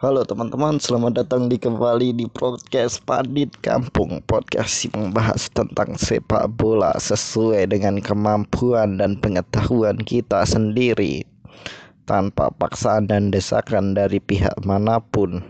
Halo 0.00 0.24
teman-teman, 0.24 0.80
selamat 0.80 1.12
datang 1.12 1.52
di 1.52 1.60
kembali 1.60 2.16
di 2.16 2.24
podcast 2.24 3.04
Pandit 3.04 3.52
Kampung 3.60 4.24
Podcast 4.24 4.88
yang 4.88 5.12
membahas 5.12 5.52
tentang 5.52 5.92
sepak 6.00 6.48
bola 6.56 6.96
sesuai 6.96 7.68
dengan 7.68 8.00
kemampuan 8.00 8.96
dan 8.96 9.20
pengetahuan 9.20 10.00
kita 10.00 10.48
sendiri 10.48 11.28
Tanpa 12.08 12.48
paksaan 12.48 13.12
dan 13.12 13.28
desakan 13.28 13.92
dari 13.92 14.24
pihak 14.24 14.56
mana 14.64 15.04
pun. 15.04 15.44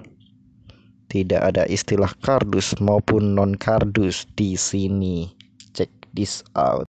Tidak 1.06 1.38
ada 1.38 1.62
istilah 1.70 2.10
kardus 2.18 2.74
maupun 2.82 3.38
non-kardus 3.38 4.26
di 4.34 4.58
sini. 4.58 5.30
Check 5.78 5.94
this 6.10 6.42
out 6.58 6.90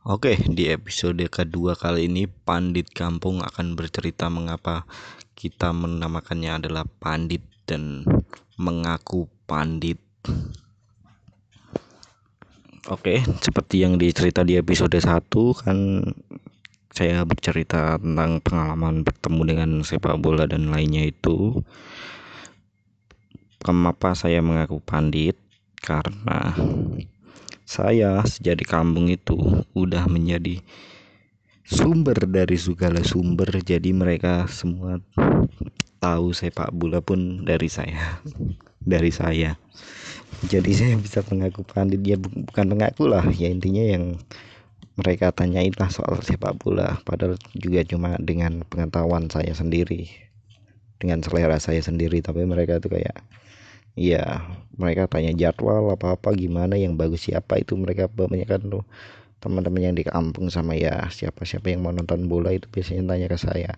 Oke, 0.00 0.40
di 0.48 0.64
episode 0.72 1.20
kedua 1.28 1.76
kali 1.76 2.08
ini 2.08 2.24
Pandit 2.24 2.88
Kampung 2.88 3.44
akan 3.44 3.76
bercerita 3.76 4.32
mengapa 4.32 4.88
kita 5.36 5.76
menamakannya 5.76 6.56
adalah 6.56 6.88
Pandit 6.88 7.44
dan 7.68 8.08
mengaku 8.56 9.28
Pandit. 9.44 10.00
Oke, 12.88 13.20
seperti 13.44 13.84
yang 13.84 14.00
dicerita 14.00 14.40
di 14.40 14.56
episode 14.56 14.96
1 14.96 15.04
kan 15.60 16.00
saya 16.96 17.20
bercerita 17.28 18.00
tentang 18.00 18.40
pengalaman 18.40 19.04
bertemu 19.04 19.40
dengan 19.44 19.70
sepak 19.84 20.16
bola 20.16 20.48
dan 20.48 20.72
lainnya 20.72 21.12
itu. 21.12 21.60
Kenapa 23.60 24.16
saya 24.16 24.40
mengaku 24.40 24.80
Pandit? 24.80 25.36
Karena 25.76 26.56
saya 27.70 28.18
sejak 28.26 28.58
di 28.58 28.66
kampung 28.66 29.06
itu 29.06 29.38
udah 29.78 30.10
menjadi 30.10 30.58
sumber 31.62 32.18
dari 32.26 32.58
segala 32.58 32.98
sumber. 33.06 33.46
Jadi 33.62 33.94
mereka 33.94 34.50
semua 34.50 34.98
tahu 36.02 36.34
sepak 36.34 36.74
bola 36.74 36.98
pun 36.98 37.46
dari 37.46 37.70
saya 37.70 38.18
dari 38.82 39.14
saya. 39.14 39.54
Jadi 40.50 40.70
saya 40.74 40.98
bisa 40.98 41.22
mengaku 41.30 41.62
pandit 41.62 42.02
ya 42.02 42.18
bukan 42.18 42.66
mengaku 42.74 43.06
lah 43.06 43.22
ya 43.30 43.46
intinya 43.46 43.86
yang 43.86 44.18
mereka 44.98 45.30
tanyain 45.30 45.70
lah 45.78 45.94
soal 45.94 46.18
sepak 46.26 46.58
bola. 46.58 46.98
Padahal 47.06 47.38
juga 47.54 47.86
cuma 47.86 48.18
dengan 48.18 48.66
pengetahuan 48.66 49.30
saya 49.30 49.54
sendiri 49.54 50.10
dengan 50.98 51.22
selera 51.22 51.62
saya 51.62 51.78
sendiri. 51.78 52.18
Tapi 52.18 52.42
mereka 52.50 52.82
tuh 52.82 52.98
kayak 52.98 53.22
Iya, 53.98 54.46
mereka 54.78 55.10
tanya 55.10 55.34
jadwal 55.34 55.90
apa-apa 55.90 56.30
gimana 56.38 56.78
yang 56.78 56.94
bagus 56.94 57.26
siapa 57.26 57.58
itu 57.58 57.74
mereka 57.74 58.06
kan 58.06 58.62
tuh. 58.62 58.84
Teman-teman 59.40 59.80
yang 59.80 59.96
di 59.96 60.04
kampung 60.04 60.52
sama 60.52 60.76
ya 60.76 61.08
siapa-siapa 61.08 61.72
yang 61.72 61.80
mau 61.80 61.90
nonton 61.96 62.28
bola 62.28 62.52
itu 62.52 62.68
biasanya 62.68 63.16
tanya 63.16 63.26
ke 63.26 63.38
saya. 63.40 63.72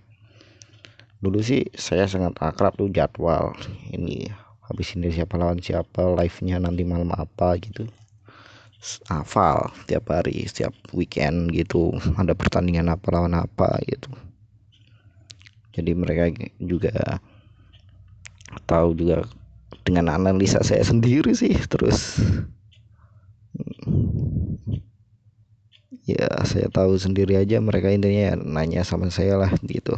Dulu 1.22 1.38
sih 1.38 1.70
saya 1.78 2.10
sangat 2.10 2.34
akrab 2.42 2.74
tuh 2.74 2.90
jadwal 2.90 3.54
ini 3.94 4.26
habis 4.66 4.98
ini 4.98 5.14
siapa 5.14 5.38
lawan 5.38 5.62
siapa 5.62 6.02
live-nya 6.18 6.58
nanti 6.58 6.82
malam 6.82 7.14
apa 7.14 7.54
gitu. 7.62 7.86
Hafal 9.06 9.70
tiap 9.86 10.10
hari 10.10 10.42
setiap 10.50 10.74
weekend 10.90 11.54
gitu 11.54 11.94
ada 12.18 12.34
pertandingan 12.34 12.90
apa 12.90 13.06
lawan 13.14 13.38
apa 13.38 13.78
gitu. 13.86 14.10
Jadi 15.78 15.94
mereka 15.94 16.26
juga 16.58 17.22
tahu 18.66 18.98
juga 18.98 19.22
dengan 19.82 20.12
analisa 20.12 20.60
saya 20.60 20.84
sendiri 20.84 21.32
sih 21.32 21.56
terus. 21.66 22.20
Ya 26.02 26.26
saya 26.44 26.66
tahu 26.66 26.98
sendiri 26.98 27.38
aja 27.38 27.62
mereka 27.62 27.88
intinya 27.88 28.34
nanya 28.36 28.82
sama 28.82 29.08
saya 29.08 29.38
lah 29.38 29.52
gitu. 29.64 29.94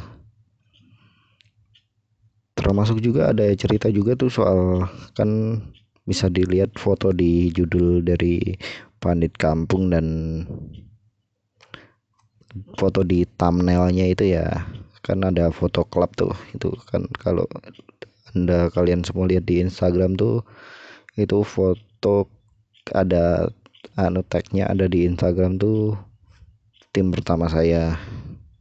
Termasuk 2.55 3.01
juga 3.01 3.33
ada 3.33 3.45
cerita 3.57 3.91
juga 3.91 4.15
tuh 4.15 4.31
soal 4.31 4.85
kan 5.17 5.61
bisa 6.05 6.29
dilihat 6.29 6.77
foto 6.77 7.11
di 7.11 7.49
judul 7.51 8.05
dari 8.05 8.57
Pandit 9.01 9.37
Kampung 9.37 9.89
dan 9.93 10.07
foto 12.77 13.01
di 13.01 13.25
thumbnailnya 13.25 14.07
itu 14.09 14.37
ya. 14.37 14.49
Kan 15.05 15.21
ada 15.21 15.53
foto 15.53 15.85
klub 15.85 16.17
tuh 16.17 16.33
itu 16.57 16.73
kan 16.89 17.05
kalau 17.21 17.45
anda 18.35 18.69
kalian 18.75 19.07
semua 19.07 19.31
lihat 19.31 19.47
di 19.47 19.63
Instagram 19.63 20.19
tuh 20.19 20.43
itu 21.15 21.47
foto 21.47 22.27
ada 22.91 23.49
anu 23.95 24.27
tagnya 24.27 24.67
ada 24.67 24.91
di 24.91 25.07
Instagram 25.07 25.57
tuh 25.57 25.95
tim 26.91 27.15
pertama 27.15 27.47
saya. 27.47 27.95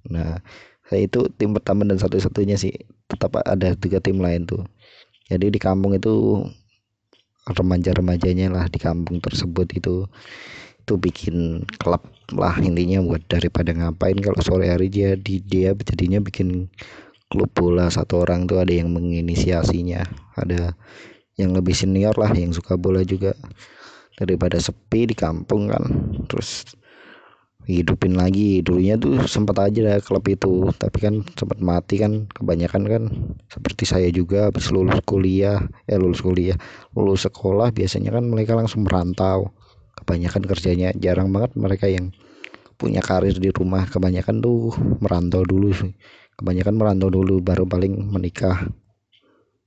Nah 0.10 0.38
saya 0.86 1.10
itu 1.10 1.26
tim 1.38 1.58
pertama 1.58 1.86
dan 1.90 1.98
satu-satunya 1.98 2.58
sih. 2.58 2.74
Tetap 3.10 3.42
ada 3.42 3.74
tiga 3.74 3.98
tim 3.98 4.22
lain 4.22 4.46
tuh. 4.46 4.62
Jadi 5.30 5.50
di 5.50 5.60
kampung 5.62 5.98
itu 5.98 6.46
remaja-remajanya 7.44 8.54
lah 8.54 8.66
di 8.72 8.80
kampung 8.80 9.20
tersebut 9.20 9.68
itu 9.76 10.08
itu 10.84 10.94
bikin 11.00 11.64
klub 11.80 12.04
lah 12.36 12.60
intinya 12.60 13.00
buat 13.02 13.24
daripada 13.26 13.72
ngapain. 13.74 14.20
Kalau 14.20 14.40
sore 14.44 14.70
hari 14.70 14.92
dia 14.92 15.16
di 15.18 15.40
dia 15.42 15.74
jadinya 15.74 16.20
bikin 16.20 16.70
klub 17.34 17.50
bola 17.58 17.90
satu 17.90 18.22
orang 18.22 18.46
tuh 18.46 18.62
ada 18.62 18.70
yang 18.70 18.94
menginisiasinya. 18.94 20.06
Ada 20.38 20.78
yang 21.34 21.58
lebih 21.58 21.74
senior 21.74 22.14
lah 22.14 22.30
yang 22.30 22.54
suka 22.54 22.78
bola 22.78 23.02
juga. 23.02 23.34
Daripada 24.14 24.62
sepi 24.62 25.10
di 25.10 25.18
kampung 25.18 25.74
kan. 25.74 25.82
Terus 26.30 26.78
hidupin 27.66 28.14
lagi. 28.14 28.62
Dulunya 28.62 29.02
tuh 29.02 29.26
sempat 29.26 29.58
aja 29.66 29.82
lah 29.82 29.98
klub 29.98 30.22
itu. 30.30 30.70
Tapi 30.78 30.98
kan 31.02 31.26
sempat 31.34 31.58
mati 31.58 31.98
kan 31.98 32.30
kebanyakan 32.30 32.84
kan. 32.86 33.04
Seperti 33.50 33.90
saya 33.90 34.14
juga 34.14 34.54
habis 34.54 34.70
lulus 34.70 35.02
kuliah 35.02 35.58
ya 35.90 35.98
lulus 35.98 36.22
kuliah 36.22 36.54
lulus 36.94 37.26
sekolah 37.26 37.74
biasanya 37.74 38.14
kan 38.14 38.30
mereka 38.30 38.54
langsung 38.54 38.86
merantau. 38.86 39.50
Kebanyakan 39.98 40.46
kerjanya 40.46 40.90
jarang 41.02 41.34
banget 41.34 41.58
mereka 41.58 41.90
yang 41.90 42.14
punya 42.78 43.02
karir 43.02 43.34
di 43.34 43.50
rumah. 43.50 43.90
Kebanyakan 43.90 44.38
tuh 44.38 44.78
merantau 45.02 45.42
dulu 45.42 45.74
sih 45.74 45.98
kebanyakan 46.38 46.76
merantau 46.76 47.10
dulu 47.14 47.40
baru 47.40 47.66
paling 47.68 48.10
menikah 48.10 48.70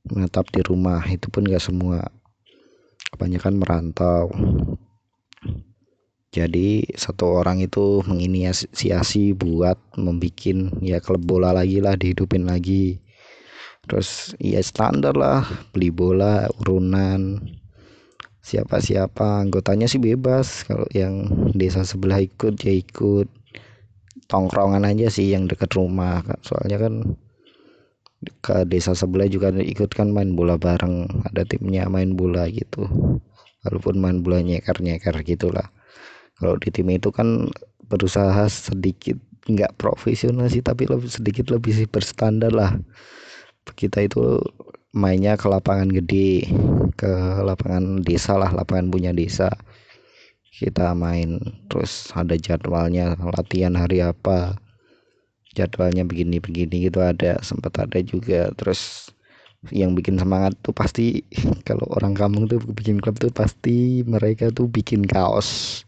menetap 0.07 0.51
di 0.55 0.63
rumah. 0.63 1.03
Itu 1.07 1.31
pun 1.31 1.47
gak 1.47 1.63
semua. 1.63 2.03
Kebanyakan 3.15 3.55
merantau. 3.59 4.31
Jadi 6.35 6.85
satu 6.93 7.41
orang 7.41 7.65
itu 7.65 8.05
menginisiasi 8.05 9.33
buat 9.33 9.81
membuat 9.97 10.85
ya 10.85 11.01
klub 11.01 11.25
bola 11.25 11.55
lagi 11.55 11.81
lah 11.81 11.97
dihidupin 11.97 12.45
lagi. 12.45 13.01
Terus 13.87 14.37
ya 14.43 14.61
standar 14.61 15.17
lah. 15.17 15.47
Beli 15.73 15.89
bola 15.89 16.51
urunan. 16.61 17.41
Siapa-siapa. 18.43 19.43
Anggotanya 19.43 19.89
sih 19.89 20.03
bebas. 20.03 20.67
Kalau 20.69 20.87
yang 20.93 21.31
desa 21.57 21.87
sebelah 21.87 22.21
ikut 22.21 22.59
ya 22.61 22.75
ikut 22.75 23.27
tongkrongan 24.27 24.89
aja 24.89 25.13
sih 25.13 25.37
yang 25.37 25.45
dekat 25.47 25.71
rumah 25.77 26.25
soalnya 26.41 26.81
kan 26.81 26.95
ke 28.41 28.65
desa 28.67 28.97
sebelah 28.97 29.29
juga 29.29 29.53
ikut 29.53 29.93
kan 29.93 30.11
main 30.11 30.33
bola 30.33 30.57
bareng. 30.57 31.07
Ada 31.31 31.45
timnya 31.47 31.87
main 31.87 32.17
bola 32.17 32.49
gitu. 32.49 32.89
Walaupun 33.67 33.95
main 34.01 34.19
bola 34.25 34.41
nyeker 34.41 34.81
nyeker 34.81 35.15
gitulah. 35.23 35.69
Kalau 36.37 36.57
di 36.61 36.69
tim 36.73 36.89
itu 36.93 37.13
kan 37.13 37.49
berusaha 37.87 38.49
sedikit 38.51 39.17
nggak 39.47 39.79
profesional 39.79 40.51
sih 40.51 40.59
tapi 40.59 40.91
lebih 40.91 41.07
sedikit 41.07 41.55
lebih 41.55 41.73
sih 41.77 41.89
berstandar 41.89 42.53
lah. 42.53 42.73
Kita 43.67 44.03
itu 44.03 44.41
mainnya 44.97 45.37
ke 45.37 45.47
lapangan 45.51 45.93
gede 45.93 46.49
ke 46.97 47.11
lapangan 47.45 48.01
desa 48.01 48.41
lah 48.41 48.49
lapangan 48.49 48.89
punya 48.89 49.13
desa 49.13 49.53
kita 50.57 50.97
main 50.97 51.37
terus 51.69 52.09
ada 52.17 52.33
jadwalnya 52.33 53.13
latihan 53.37 53.77
hari 53.77 54.01
apa. 54.01 54.57
Jadwalnya 55.53 56.05
begini-begini 56.05 56.89
gitu 56.89 57.05
ada 57.05 57.37
sempat 57.45 57.77
ada 57.77 58.01
juga. 58.01 58.49
Terus 58.57 59.13
yang 59.69 59.93
bikin 59.93 60.17
semangat 60.17 60.57
tuh 60.65 60.73
pasti 60.73 61.25
kalau 61.69 61.85
orang 61.93 62.17
kampung 62.17 62.49
tuh 62.49 62.61
bikin 62.73 63.05
klub 63.05 63.21
tuh 63.21 63.29
pasti 63.29 64.01
mereka 64.09 64.49
tuh 64.49 64.65
bikin 64.69 65.05
kaos. 65.05 65.85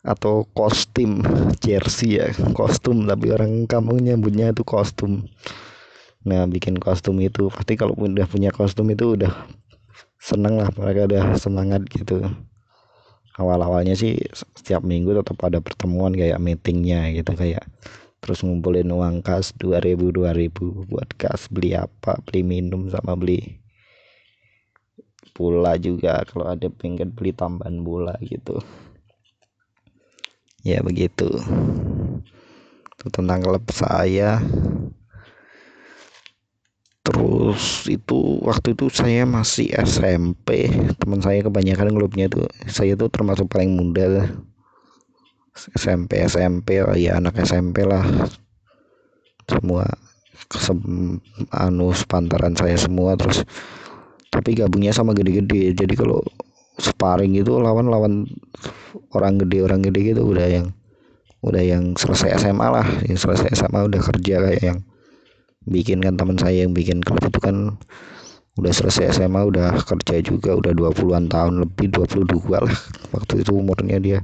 Atau 0.00 0.48
kostum 0.56 1.20
jersey 1.60 2.16
ya 2.16 2.32
kostum. 2.56 3.04
Tapi 3.04 3.36
orang 3.36 3.68
kampung 3.68 4.00
nyebutnya 4.00 4.56
itu 4.56 4.64
kostum. 4.64 5.28
Nah 6.24 6.48
bikin 6.48 6.80
kostum 6.80 7.20
itu 7.20 7.52
pasti 7.52 7.76
kalau 7.76 7.92
udah 8.00 8.24
punya 8.24 8.48
kostum 8.48 8.88
itu 8.88 9.12
udah 9.12 9.32
seneng 10.16 10.56
lah 10.56 10.72
mereka 10.72 11.04
udah 11.04 11.24
semangat 11.36 11.84
gitu 11.92 12.24
awal-awalnya 13.36 13.92
sih 13.96 14.16
setiap 14.32 14.80
minggu 14.80 15.12
tetap 15.12 15.36
ada 15.44 15.60
pertemuan 15.60 16.16
kayak 16.16 16.40
meetingnya 16.40 17.12
gitu 17.12 17.36
kayak 17.36 17.64
terus 18.24 18.40
ngumpulin 18.42 18.88
uang 18.88 19.20
kas 19.20 19.52
2000 19.60 20.10
2000 20.10 20.88
buat 20.88 21.08
kas 21.20 21.46
beli 21.52 21.76
apa 21.76 22.18
beli 22.24 22.40
minum 22.42 22.88
sama 22.88 23.12
beli 23.12 23.60
pula 25.36 25.76
juga 25.76 26.24
kalau 26.24 26.48
ada 26.48 26.72
pengen 26.72 27.12
beli 27.12 27.36
tambahan 27.36 27.84
bola 27.84 28.16
gitu. 28.24 28.56
Ya 30.64 30.80
begitu. 30.80 31.28
Itu 32.96 33.06
tentang 33.12 33.44
klub 33.44 33.68
saya 33.68 34.40
terus 37.16 37.88
itu 37.88 38.44
waktu 38.44 38.76
itu 38.76 38.92
saya 38.92 39.24
masih 39.24 39.72
SMP 39.72 40.68
teman 41.00 41.24
saya 41.24 41.40
kebanyakan 41.40 41.96
klubnya 41.96 42.28
tuh 42.28 42.44
saya 42.68 42.92
tuh 42.92 43.08
termasuk 43.08 43.48
paling 43.48 43.72
muda. 43.72 44.28
SMP 45.56 46.20
SMP 46.28 46.84
lah 46.84 46.92
ya 46.92 47.16
anak 47.16 47.40
SMP 47.40 47.88
lah. 47.88 48.04
Semua 49.48 49.88
kesem, 50.52 50.76
anu 51.48 51.96
sepantaran 51.96 52.52
saya 52.52 52.76
semua 52.76 53.16
terus 53.16 53.48
tapi 54.28 54.52
gabungnya 54.52 54.92
sama 54.92 55.16
gede-gede. 55.16 55.72
Jadi 55.72 55.96
kalau 55.96 56.20
sparring 56.76 57.40
itu 57.40 57.56
lawan-lawan 57.56 58.28
orang 59.16 59.40
gede 59.40 59.64
orang 59.64 59.80
gede 59.80 60.12
gitu 60.12 60.28
udah 60.28 60.44
yang 60.44 60.76
udah 61.40 61.64
yang 61.64 61.96
selesai 61.96 62.36
SMA 62.44 62.68
lah. 62.68 62.84
Yang 63.08 63.24
selesai 63.24 63.56
SMA 63.56 63.88
udah 63.88 64.00
kerja 64.04 64.44
kayak 64.44 64.60
yang 64.60 64.78
bikin 65.66 65.98
kan 65.98 66.14
teman 66.14 66.38
saya 66.38 66.62
yang 66.64 66.72
bikin 66.72 67.02
klub 67.02 67.20
itu 67.22 67.38
kan 67.42 67.76
udah 68.56 68.72
selesai 68.72 69.20
SMA 69.20 69.42
udah 69.52 69.76
kerja 69.84 70.24
juga 70.24 70.56
udah 70.56 70.72
20-an 70.72 71.28
tahun 71.28 71.54
lebih 71.68 71.92
22 71.92 72.40
lah. 72.56 72.78
Waktu 73.12 73.44
itu 73.44 73.52
umurnya 73.52 74.00
dia 74.00 74.18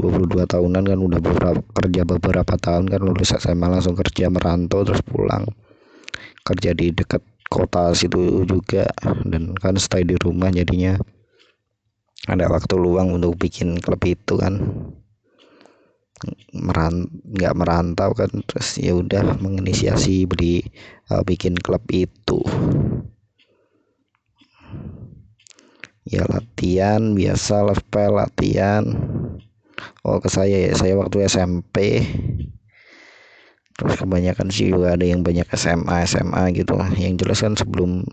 22 0.00 0.48
tahunan 0.48 0.82
kan 0.90 0.98
udah 0.98 1.20
beberapa 1.20 1.60
kerja 1.76 2.02
beberapa 2.08 2.54
tahun 2.56 2.88
kan 2.88 3.00
lulus 3.04 3.36
SMA 3.36 3.68
langsung 3.70 3.94
kerja 3.94 4.26
merantau 4.32 4.82
terus 4.82 5.04
pulang. 5.06 5.46
Kerja 6.42 6.74
di 6.74 6.90
dekat 6.90 7.22
kota 7.46 7.92
situ 7.94 8.42
juga 8.48 8.88
dan 9.28 9.54
kan 9.54 9.76
stay 9.78 10.02
di 10.02 10.18
rumah 10.18 10.50
jadinya. 10.50 10.98
Ada 12.26 12.52
waktu 12.52 12.74
luang 12.76 13.16
untuk 13.16 13.38
bikin 13.38 13.80
klub 13.80 14.02
itu 14.04 14.36
kan 14.36 14.60
meran 16.52 17.08
nggak 17.32 17.56
merantau 17.56 18.12
kan 18.12 18.30
terus 18.44 18.76
ya 18.76 18.92
udah 18.96 19.40
menginisiasi 19.40 20.28
beli 20.28 20.64
uh, 21.08 21.24
bikin 21.24 21.56
klub 21.56 21.82
itu. 21.92 22.40
Ya 26.04 26.26
latihan 26.26 27.14
biasa 27.14 27.64
level 27.64 28.10
latihan. 28.18 28.84
Oh 30.04 30.20
ke 30.20 30.28
saya 30.28 30.68
ya 30.68 30.72
saya 30.76 30.96
waktu 30.96 31.24
SMP 31.24 32.04
terus 33.80 33.96
kebanyakan 33.96 34.52
sih 34.52 34.68
juga 34.68 34.92
ada 34.92 35.08
yang 35.08 35.24
banyak 35.24 35.48
SMA 35.56 36.04
SMA 36.04 36.52
gitu 36.52 36.76
yang 37.00 37.16
jelas 37.16 37.40
kan 37.40 37.56
sebelum 37.56 38.04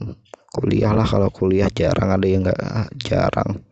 kuliah 0.55 0.95
lah 0.95 1.03
kalau 1.03 1.27
kuliah 1.27 1.67
jarang 1.67 2.15
ada 2.15 2.23
yang 2.23 2.47
nggak 2.47 2.87
jarang 3.03 3.66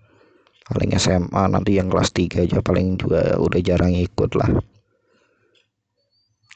paling 0.65 0.97
SMA 0.97 1.43
nanti 1.45 1.77
yang 1.77 1.93
kelas 1.93 2.09
3 2.09 2.49
aja 2.49 2.57
paling 2.65 2.97
juga 2.97 3.37
udah 3.37 3.61
jarang 3.61 3.93
ikut 3.93 4.33
lah. 4.33 4.49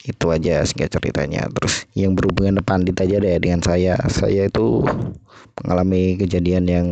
Itu 0.02 0.34
aja 0.34 0.66
sehingga 0.66 0.90
ceritanya. 0.90 1.46
Terus 1.54 1.86
yang 1.94 2.18
berhubungan 2.18 2.66
pandit 2.66 2.98
aja 2.98 3.22
deh 3.22 3.38
dengan 3.38 3.62
saya. 3.62 4.00
Saya 4.10 4.50
itu 4.50 4.82
mengalami 5.62 6.18
kejadian 6.18 6.66
yang 6.66 6.88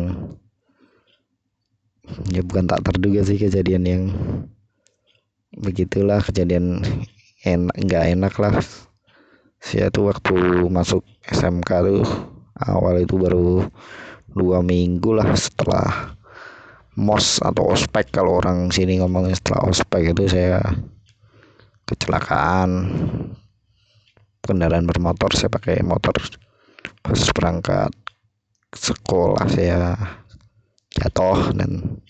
ya 2.30 2.40
bukan 2.46 2.70
tak 2.70 2.86
terduga 2.86 3.20
sih 3.26 3.36
kejadian 3.36 3.84
yang 3.84 4.02
begitulah 5.58 6.22
kejadian 6.22 6.80
enak 7.42 7.74
nggak 7.74 8.04
enak 8.14 8.34
lah. 8.38 8.54
Saya 9.58 9.90
tuh 9.90 10.14
waktu 10.14 10.38
masuk 10.70 11.02
SMK 11.26 11.70
tuh 11.82 12.06
awal 12.62 13.02
itu 13.02 13.18
baru 13.18 13.66
dua 14.30 14.62
minggu 14.62 15.18
lah 15.18 15.34
setelah 15.34 16.17
mos 16.98 17.38
atau 17.38 17.70
ospek. 17.70 18.10
Kalau 18.10 18.42
orang 18.42 18.74
sini 18.74 18.98
ngomongnya 18.98 19.38
setelah 19.38 19.70
ospek 19.70 20.10
itu 20.10 20.26
saya 20.26 20.58
kecelakaan. 21.86 22.90
Kendaraan 24.42 24.88
bermotor 24.88 25.30
saya 25.36 25.52
pakai 25.52 25.84
motor 25.86 26.18
pas 27.04 27.20
berangkat 27.30 27.94
sekolah 28.74 29.46
saya. 29.46 29.94
Jatuh 30.88 31.54
dan 31.54 32.02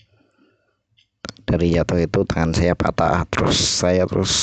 dari 1.45 1.77
jatuh 1.77 2.01
itu 2.01 2.25
tangan 2.25 2.57
saya 2.57 2.73
patah. 2.73 3.27
Terus 3.29 3.57
saya 3.61 4.09
terus 4.09 4.33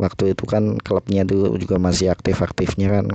waktu 0.00 0.32
itu 0.32 0.48
kan 0.48 0.80
klubnya 0.80 1.28
itu 1.28 1.52
juga 1.60 1.76
masih 1.76 2.08
aktif-aktifnya 2.08 2.88
kan. 2.88 3.06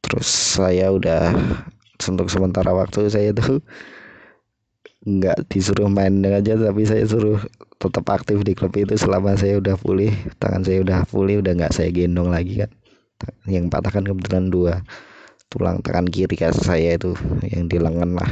Terus 0.00 0.28
saya 0.30 0.94
udah 0.94 1.34
untuk 2.04 2.28
sementara 2.28 2.76
waktu 2.76 3.08
saya 3.08 3.32
tuh 3.32 3.64
nggak 5.06 5.46
disuruh 5.46 5.86
main 5.86 6.18
aja 6.26 6.58
tapi 6.58 6.82
saya 6.82 7.06
suruh 7.06 7.38
tetap 7.78 8.10
aktif 8.10 8.42
di 8.42 8.58
klub 8.58 8.74
itu 8.74 8.98
selama 8.98 9.38
saya 9.38 9.62
udah 9.62 9.78
pulih 9.78 10.10
tangan 10.42 10.66
saya 10.66 10.82
udah 10.82 11.06
pulih 11.06 11.38
udah 11.38 11.52
nggak 11.54 11.70
saya 11.70 11.94
gendong 11.94 12.34
lagi 12.34 12.66
kan. 12.66 12.70
Yang 13.46 13.70
patah 13.72 13.92
kan 13.94 14.04
kebetulan 14.04 14.50
dua 14.50 14.74
tulang 15.46 15.78
tangan 15.80 16.10
kiri 16.10 16.34
kayak 16.34 16.58
saya 16.58 16.98
itu 16.98 17.14
yang 17.46 17.70
di 17.70 17.78
lengan 17.78 18.18
lah. 18.18 18.30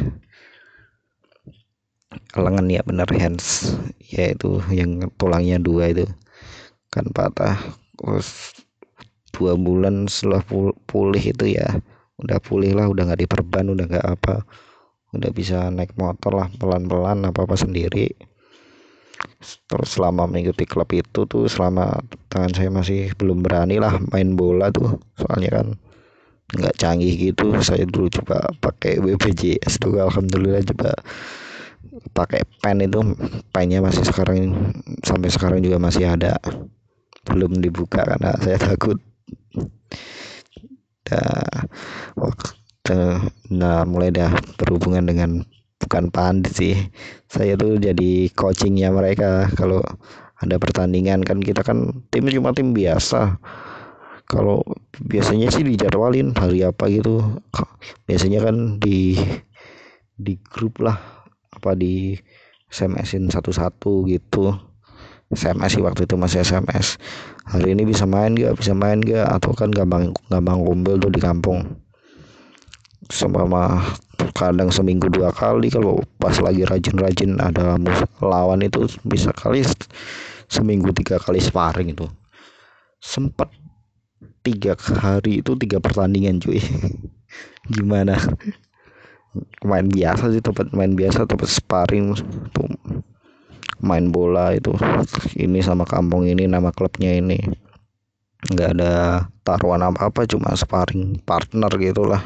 Lengan 2.35 2.67
ya 2.67 2.83
bener 2.83 3.07
hands 3.15 3.79
ya 4.03 4.35
itu 4.35 4.59
yang 4.75 4.99
tulangnya 5.15 5.63
dua 5.63 5.95
itu 5.95 6.11
kan 6.91 7.07
patah. 7.15 7.55
Terus 7.95 8.59
dua 9.31 9.55
bulan 9.55 10.11
setelah 10.11 10.43
pulih 10.91 11.23
itu 11.23 11.55
ya 11.55 11.79
udah 12.21 12.39
pulih 12.39 12.79
lah 12.79 12.87
udah 12.87 13.11
nggak 13.11 13.27
diperban 13.27 13.75
udah 13.75 13.87
nggak 13.91 14.07
apa. 14.07 14.47
Udah 15.15 15.31
bisa 15.31 15.71
naik 15.71 15.95
motor 15.95 16.35
lah 16.35 16.49
pelan-pelan 16.59 17.23
apa 17.27 17.47
apa 17.47 17.55
sendiri. 17.55 18.11
Terus 19.71 19.89
selama 19.95 20.27
mengikuti 20.27 20.67
klub 20.67 20.91
itu 20.91 21.25
tuh 21.29 21.47
selama 21.47 22.03
tangan 22.29 22.53
saya 22.53 22.71
masih 22.75 23.15
belum 23.15 23.41
berani 23.45 23.79
lah 23.79 23.99
main 24.11 24.35
bola 24.35 24.75
tuh. 24.75 24.99
Soalnya 25.15 25.63
kan 25.63 25.67
nggak 26.55 26.75
canggih 26.79 27.15
gitu. 27.31 27.55
Saya 27.63 27.87
dulu 27.87 28.11
coba 28.11 28.51
pakai 28.59 28.99
BPJS 28.99 29.79
tuh 29.79 30.03
alhamdulillah 30.03 30.67
coba 30.75 30.91
pakai 32.11 32.43
pen 32.59 32.83
itu. 32.83 33.01
Pennya 33.55 33.79
masih 33.79 34.03
sekarang 34.03 34.75
sampai 35.07 35.31
sekarang 35.31 35.63
juga 35.63 35.79
masih 35.79 36.11
ada. 36.11 36.39
Belum 37.23 37.55
dibuka 37.63 38.03
karena 38.03 38.35
saya 38.45 38.59
takut. 38.59 38.99
Dah 41.05 41.69
nah 43.55 43.87
mulai 43.87 44.11
dah 44.11 44.35
berhubungan 44.59 45.07
dengan 45.07 45.31
bukan 45.79 46.11
pandit 46.11 46.53
sih. 46.55 46.77
Saya 47.31 47.55
tuh 47.55 47.79
jadi 47.79 48.29
coachingnya 48.33 48.91
mereka. 48.91 49.49
Kalau 49.55 49.85
ada 50.41 50.57
pertandingan 50.59 51.23
kan 51.23 51.39
kita 51.39 51.63
kan 51.63 52.05
tim 52.11 52.27
cuma 52.29 52.51
tim 52.57 52.75
biasa. 52.75 53.39
Kalau 54.25 54.65
biasanya 55.05 55.53
sih 55.53 55.63
dijadwalin 55.63 56.33
hari 56.35 56.65
apa 56.65 56.89
gitu. 56.89 57.41
Biasanya 58.09 58.41
kan 58.43 58.81
di 58.81 59.15
di 60.17 60.35
grup 60.41 60.83
lah. 60.83 60.99
Apa 61.55 61.79
di 61.79 62.19
SMS-in 62.73 63.31
satu-satu 63.31 64.09
gitu. 64.11 64.57
SMS 65.33 65.79
sih 65.79 65.83
waktu 65.83 66.07
itu 66.07 66.15
masih 66.15 66.47
SMS 66.47 67.01
hari 67.45 67.77
ini 67.77 67.85
bisa 67.85 68.09
main 68.09 68.33
gak 68.33 68.57
bisa 68.57 68.73
main 68.73 69.03
gak 69.05 69.29
atau 69.29 69.53
kan 69.53 69.69
gampang 69.69 70.15
gampang 70.33 70.63
kumpul 70.63 70.97
tuh 70.97 71.11
di 71.13 71.21
kampung 71.21 71.84
sama 73.13 73.45
kadang 74.35 74.73
seminggu 74.73 75.07
dua 75.13 75.31
kali 75.31 75.71
kalau 75.71 76.03
pas 76.19 76.35
lagi 76.43 76.67
rajin-rajin 76.67 77.39
ada 77.39 77.79
lawan 78.19 78.65
itu 78.65 78.89
bisa 79.07 79.31
kali 79.31 79.63
seminggu 80.49 80.91
tiga 80.95 81.21
kali 81.21 81.39
sparring 81.39 81.93
itu. 81.93 82.07
Sempat 82.99 83.53
tiga 84.45 84.77
hari 84.77 85.41
itu 85.45 85.55
tiga 85.57 85.79
pertandingan 85.81 86.41
cuy. 86.41 86.61
Gimana? 87.75 88.17
Main 89.67 89.91
biasa 89.91 90.31
sih 90.31 90.43
tempat 90.43 90.71
main 90.71 90.95
biasa 90.95 91.27
tempat 91.27 91.51
sparring 91.51 92.15
tuh 92.55 92.71
main 93.83 94.09
bola 94.15 94.55
itu 94.55 94.73
ini 95.35 95.59
sama 95.61 95.83
kampung 95.85 96.25
ini 96.25 96.47
nama 96.47 96.71
klubnya 96.71 97.19
ini. 97.19 97.43
Nggak 98.45 98.71
ada 98.77 98.93
taruhan 99.43 99.81
apa 99.81 100.09
apa 100.13 100.29
cuma 100.29 100.53
sparring 100.55 101.21
partner 101.25 101.73
gitulah 101.81 102.23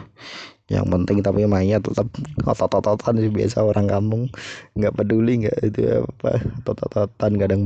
yang 0.68 0.84
penting 0.92 1.24
tapi 1.24 1.48
mainnya 1.48 1.80
tetap 1.80 2.12
otot-ototan 2.44 3.16
sih 3.16 3.32
biasa 3.32 3.64
orang 3.64 3.88
kampung. 3.88 4.28
Nggak 4.76 5.00
peduli 5.00 5.44
nggak 5.44 5.56
itu 5.64 5.80
apa 6.04 6.44
otot-ototan 6.60 7.32
kadang 7.40 7.62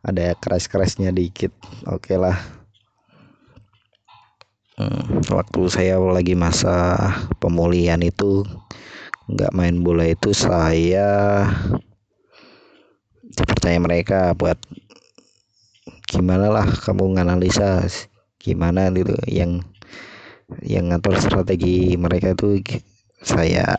ada 0.00 0.32
keras-kerasnya 0.40 1.12
dikit. 1.12 1.52
Oke 1.84 2.16
okay 2.16 2.16
lah. 2.16 2.36
Hmm, 4.80 5.20
waktu 5.28 5.60
saya 5.68 5.96
lagi 6.00 6.32
masa 6.32 6.96
pemulihan 7.36 8.00
itu 8.00 8.44
nggak 9.28 9.52
main 9.52 9.80
bola 9.84 10.08
itu 10.08 10.32
saya 10.32 11.44
dipercaya 13.24 13.76
mereka 13.76 14.32
buat 14.36 14.56
gimana 16.08 16.48
lah 16.48 16.64
kamu 16.64 17.20
nganalisa 17.20 17.84
gimana 18.40 18.88
gitu. 18.96 19.12
Yang 19.28 19.68
yang 20.62 20.94
ngatur 20.94 21.18
strategi 21.18 21.98
mereka 21.98 22.34
itu 22.38 22.62
saya 23.18 23.74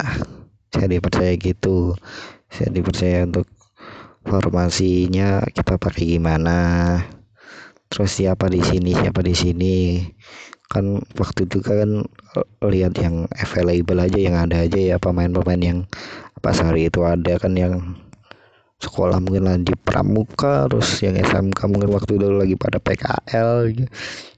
saya 0.67 0.87
dipercaya 0.91 1.33
gitu 1.39 1.95
saya 2.51 2.69
dipercaya 2.71 3.23
untuk 3.23 3.47
formasinya 4.27 5.47
kita 5.55 5.79
pakai 5.79 6.19
gimana 6.19 6.59
terus 7.87 8.19
siapa 8.19 8.51
di 8.51 8.59
sini 8.59 8.91
siapa 8.91 9.23
di 9.23 9.31
sini 9.31 10.03
kan 10.67 10.99
waktu 11.15 11.47
itu 11.47 11.63
kan 11.63 12.03
lihat 12.59 12.99
yang 12.99 13.31
available 13.39 14.03
aja 14.03 14.19
yang 14.19 14.35
ada 14.35 14.67
aja 14.67 14.75
ya 14.75 14.95
pemain-pemain 14.99 15.63
yang 15.63 15.79
pas 16.43 16.59
hari 16.59 16.91
itu 16.91 17.07
ada 17.07 17.39
kan 17.39 17.55
yang 17.55 17.95
sekolah 18.77 19.17
mungkin 19.17 19.49
lagi 19.49 19.73
pramuka 19.73 20.69
terus 20.69 21.01
yang 21.01 21.17
SMK 21.17 21.57
mungkin 21.65 21.89
waktu 21.95 22.19
itu 22.19 22.27
lagi 22.29 22.55
pada 22.59 22.77
PKL. 22.77 23.73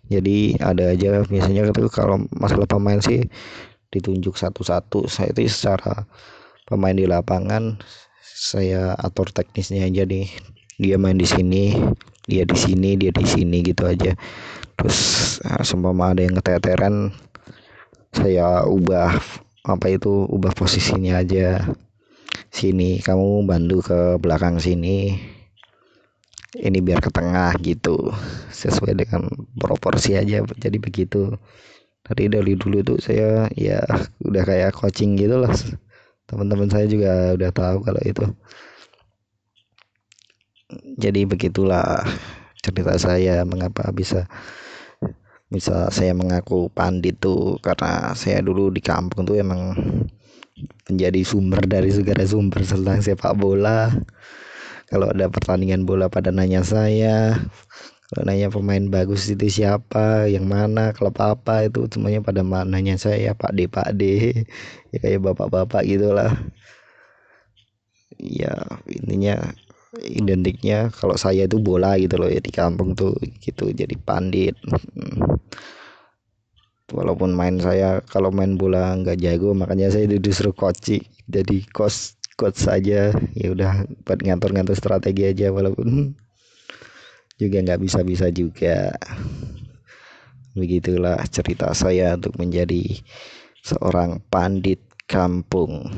Jadi 0.10 0.58
ada 0.58 0.90
aja 0.90 1.22
biasanya 1.22 1.70
itu 1.70 1.86
kalau 1.94 2.26
masalah 2.34 2.66
pemain 2.66 2.98
sih 2.98 3.30
ditunjuk 3.94 4.34
satu-satu. 4.34 5.06
Saya 5.06 5.30
itu 5.30 5.46
secara 5.46 6.10
pemain 6.66 6.98
di 6.98 7.06
lapangan 7.06 7.78
saya 8.26 8.98
atur 8.98 9.30
teknisnya 9.30 9.86
aja 9.86 10.10
nih. 10.10 10.26
Dia 10.82 10.98
main 10.98 11.14
di 11.14 11.30
sini 11.30 11.78
dia 12.26 12.42
di 12.42 12.58
sini 12.58 12.98
dia 12.98 13.14
di 13.14 13.26
sini 13.26 13.62
gitu 13.62 13.86
aja. 13.86 14.18
Terus 14.82 15.00
nah, 15.46 15.62
seumpama 15.62 16.18
ada 16.18 16.26
yang 16.26 16.34
keteteran 16.42 17.14
saya 18.10 18.66
ubah 18.66 19.14
apa 19.70 19.86
itu 19.94 20.26
ubah 20.26 20.58
posisinya 20.58 21.22
aja. 21.22 21.70
Sini 22.50 22.98
kamu 23.06 23.46
bantu 23.46 23.86
ke 23.86 24.00
belakang 24.18 24.58
sini 24.58 25.14
ini 26.58 26.82
biar 26.82 26.98
ke 27.04 27.14
tengah 27.14 27.54
gitu. 27.62 28.10
Sesuai 28.50 28.98
dengan 28.98 29.30
proporsi 29.60 30.18
aja 30.18 30.42
jadi 30.42 30.78
begitu. 30.82 31.38
Tadi 32.02 32.32
dari 32.32 32.58
dulu 32.58 32.82
tuh 32.82 32.98
saya 32.98 33.46
ya 33.54 33.86
udah 34.26 34.44
kayak 34.48 34.74
coaching 34.74 35.14
gitu 35.20 35.38
lah. 35.38 35.54
Teman-teman 36.26 36.70
saya 36.70 36.90
juga 36.90 37.38
udah 37.38 37.52
tahu 37.54 37.78
kalau 37.86 38.02
itu. 38.02 38.26
Jadi 40.98 41.26
begitulah 41.26 42.06
cerita 42.62 42.94
saya 42.98 43.42
mengapa 43.46 43.90
bisa 43.94 44.30
bisa 45.50 45.90
saya 45.94 46.14
mengaku 46.18 46.70
pandit 46.74 47.22
tuh. 47.22 47.62
Karena 47.62 48.18
saya 48.18 48.42
dulu 48.42 48.74
di 48.74 48.82
kampung 48.82 49.26
tuh 49.26 49.38
emang 49.38 49.78
menjadi 50.90 51.22
sumber 51.22 51.62
dari 51.70 51.94
segala 51.94 52.26
sumber 52.26 52.66
tentang 52.66 53.00
sepak 53.00 53.38
bola 53.38 53.94
kalau 54.90 55.08
ada 55.14 55.30
pertandingan 55.30 55.86
bola 55.86 56.10
pada 56.10 56.34
nanya 56.34 56.66
saya 56.66 57.38
kalau 58.10 58.26
nanya 58.26 58.50
pemain 58.50 58.82
bagus 58.90 59.30
itu 59.30 59.62
siapa 59.62 60.26
yang 60.26 60.50
mana 60.50 60.98
klub 60.98 61.14
apa 61.22 61.70
itu 61.70 61.86
semuanya 61.94 62.26
pada 62.26 62.42
nanya 62.42 62.98
saya 62.98 63.38
Pak 63.38 63.54
D 63.54 63.70
Pak 63.70 63.90
D. 63.94 64.02
Ya 64.90 64.98
kayak 65.06 65.22
bapak-bapak 65.22 65.86
gitulah. 65.86 66.34
Ya 68.18 68.58
intinya 68.90 69.54
identiknya 70.02 70.90
kalau 70.90 71.14
saya 71.22 71.46
itu 71.46 71.62
bola 71.62 71.94
gitu 72.02 72.18
loh 72.18 72.26
ya 72.26 72.42
di 72.42 72.50
kampung 72.50 72.98
tuh 72.98 73.14
gitu 73.46 73.70
jadi 73.70 73.94
pandit. 74.02 74.58
Walaupun 76.90 77.30
main 77.38 77.62
saya 77.62 78.02
kalau 78.10 78.34
main 78.34 78.58
bola 78.58 78.98
nggak 78.98 79.22
jago 79.22 79.54
makanya 79.54 79.94
saya 79.94 80.10
disuruh 80.10 80.58
coach 80.58 80.98
jadi 81.30 81.58
coach 81.70 82.19
coach 82.40 82.64
saja. 82.64 83.12
Ya 83.36 83.48
udah 83.52 83.84
buat 84.08 84.24
ngantor-ngantor 84.24 84.80
strategi 84.80 85.28
aja 85.28 85.52
walaupun 85.52 86.16
juga 87.36 87.60
nggak 87.60 87.84
bisa-bisa 87.84 88.32
juga. 88.32 88.96
Begitulah 90.56 91.20
cerita 91.28 91.76
saya 91.76 92.16
untuk 92.16 92.40
menjadi 92.40 93.04
seorang 93.60 94.24
pandit 94.32 94.80
kampung. 95.04 95.92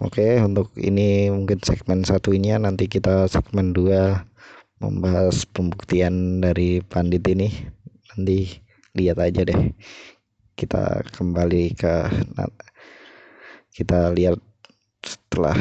Oke 0.00 0.40
untuk 0.40 0.72
ini 0.80 1.28
mungkin 1.28 1.60
segmen 1.60 2.08
satu 2.08 2.32
ini 2.32 2.56
nanti 2.56 2.88
kita 2.88 3.28
segmen 3.28 3.76
dua 3.76 4.24
membahas 4.80 5.44
pembuktian 5.44 6.40
dari 6.40 6.80
pandit 6.80 7.28
ini. 7.28 7.52
Nanti 8.14 8.62
lihat 8.96 9.20
aja 9.20 9.44
deh. 9.44 9.76
Kita 10.58 11.06
kembali 11.14 11.64
ke 11.78 11.94
kita 13.78 14.10
lihat 14.10 14.47
setelah 15.08 15.56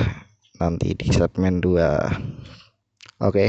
nanti 0.60 0.92
di 0.92 1.08
segmen 1.16 1.64
2 1.64 3.24
oke. 3.24 3.46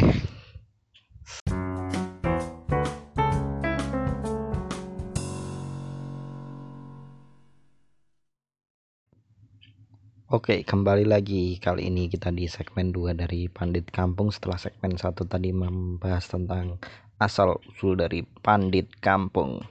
Oke, 10.28 10.60
kembali 10.60 11.08
lagi. 11.08 11.56
Kali 11.56 11.88
ini 11.88 12.04
kita 12.12 12.28
di 12.28 12.44
segmen 12.44 12.92
2 12.92 13.16
dari 13.16 13.48
Pandit 13.48 13.88
Kampung 13.88 14.28
setelah 14.28 14.60
segmen 14.60 15.00
1 15.00 15.24
tadi 15.24 15.56
membahas 15.56 16.28
tentang 16.28 16.76
asal 17.16 17.56
usul 17.64 17.96
dari 17.96 18.20
Pandit 18.22 18.92
Kampung 19.00 19.64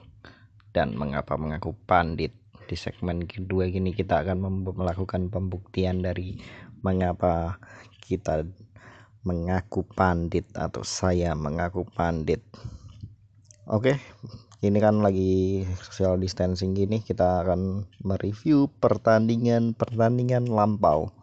dan 0.74 0.98
mengapa 0.98 1.38
mengaku 1.38 1.78
pandit. 1.86 2.34
Di 2.68 2.76
segmen 2.76 3.24
kedua 3.24 3.72
gini 3.72 3.96
kita 3.96 4.20
akan 4.20 4.68
melakukan 4.76 5.32
pembuktian 5.32 6.04
dari 6.04 6.36
mengapa 6.84 7.56
kita 8.04 8.44
mengaku 9.24 9.88
pandit 9.88 10.44
atau 10.52 10.84
saya 10.84 11.32
mengaku 11.32 11.88
pandit. 11.88 12.44
Oke, 13.64 13.96
ini 14.58 14.78
kan 14.82 15.00
lagi 15.00 15.64
social 15.80 16.20
distancing 16.20 16.76
gini 16.76 16.98
kita 17.00 17.46
akan 17.46 17.88
mereview 18.04 18.66
pertandingan 18.82 19.72
pertandingan 19.72 20.50
lampau 20.50 21.14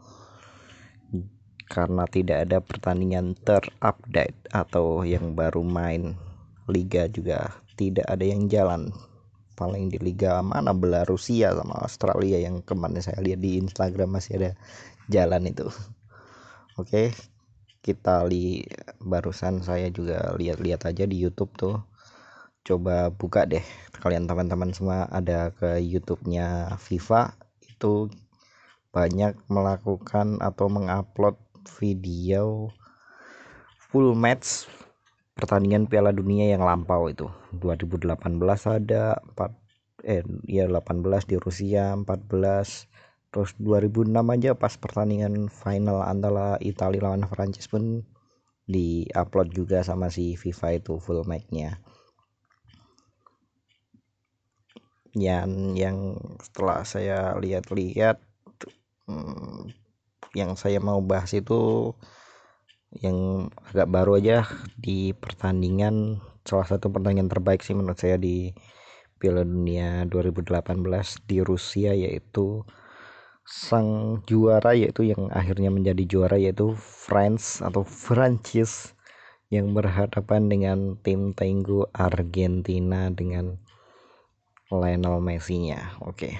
karena 1.67 2.07
tidak 2.07 2.47
ada 2.47 2.57
pertandingan 2.63 3.35
terupdate 3.35 4.37
atau 4.53 5.03
yang 5.03 5.35
baru 5.35 5.65
main 5.67 6.15
liga 6.71 7.11
juga 7.11 7.59
tidak 7.75 8.07
ada 8.07 8.23
yang 8.23 8.47
jalan 8.47 8.95
paling 9.55 9.89
di 9.89 9.97
liga 9.97 10.43
mana? 10.43 10.75
Belarusia 10.75 11.55
sama 11.55 11.79
Australia 11.81 12.37
yang 12.43 12.61
kemarin 12.61 12.99
saya 12.99 13.23
lihat 13.23 13.39
di 13.39 13.57
Instagram 13.57 14.19
masih 14.19 14.37
ada 14.37 14.51
jalan 15.07 15.47
itu. 15.47 15.67
Oke 16.81 17.15
kita 17.85 18.25
li 18.25 18.65
barusan 18.97 19.61
saya 19.61 19.93
juga 19.93 20.33
lihat-lihat 20.33 20.89
aja 20.89 21.05
di 21.05 21.21
YouTube 21.21 21.53
tuh. 21.53 21.77
Coba 22.65 23.13
buka 23.13 23.45
deh 23.45 23.61
kalian 24.01 24.25
teman-teman 24.25 24.73
semua 24.73 25.05
ada 25.13 25.53
ke 25.53 25.77
YouTube-nya 25.85 26.77
FIFA 26.81 27.37
itu 27.61 28.09
banyak 28.89 29.37
melakukan 29.53 30.41
atau 30.41 30.65
mengupload 30.65 31.37
video 31.77 32.73
full 33.77 34.17
match 34.17 34.65
pertandingan 35.35 35.91
Piala 35.91 36.15
Dunia 36.15 36.47
yang 36.49 36.63
lampau 36.63 37.11
itu. 37.11 37.27
2018 37.51 38.15
ada 38.71 39.19
4 39.35 39.51
eh 40.05 40.23
ya 40.47 40.65
18 40.69 41.29
di 41.29 41.35
Rusia 41.41 41.91
14 41.97 43.33
terus 43.33 43.51
2006 43.59 44.15
aja 44.15 44.51
pas 44.55 44.73
pertandingan 44.79 45.51
final 45.51 45.99
antara 46.05 46.55
Italia 46.63 47.03
lawan 47.03 47.27
Prancis 47.27 47.67
pun 47.67 48.05
di 48.65 49.05
upload 49.11 49.51
juga 49.51 49.83
sama 49.83 50.07
si 50.07 50.39
FIFA 50.39 50.79
itu 50.79 50.93
full 51.03 51.27
match-nya. 51.27 51.83
Yang 55.15 55.51
yang 55.75 55.97
setelah 56.39 56.87
saya 56.87 57.19
lihat-lihat 57.35 58.23
hmm, 59.11 59.71
yang 60.35 60.55
saya 60.55 60.79
mau 60.79 60.99
bahas 61.03 61.31
itu 61.35 61.91
yang 63.03 63.49
agak 63.71 63.91
baru 63.91 64.21
aja 64.21 64.47
di 64.79 65.11
pertandingan 65.11 66.23
salah 66.45 66.67
satu 66.69 66.93
pertandingan 66.93 67.27
terbaik 67.27 67.65
sih 67.65 67.75
menurut 67.75 67.99
saya 67.99 68.15
di 68.15 68.53
Piala 69.17 69.41
Dunia 69.41 70.05
2018 70.07 70.85
di 71.25 71.37
Rusia 71.41 71.91
yaitu 71.91 72.63
sang 73.45 74.21
juara 74.25 74.73
yaitu 74.73 75.05
yang 75.05 75.29
akhirnya 75.29 75.69
menjadi 75.69 76.03
juara 76.05 76.37
yaitu 76.37 76.73
France 76.77 77.61
atau 77.61 77.85
Prancis 77.85 78.93
yang 79.53 79.73
berhadapan 79.77 80.49
dengan 80.49 80.77
tim 81.01 81.31
tenggo 81.37 81.87
Argentina 81.93 83.13
dengan 83.13 83.61
Lionel 84.73 85.21
Messi-nya. 85.21 86.01
Oke. 86.01 86.35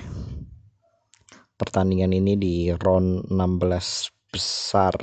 Pertandingan 1.56 2.12
ini 2.12 2.34
di 2.36 2.56
round 2.74 3.30
16 3.30 4.34
besar 4.34 4.98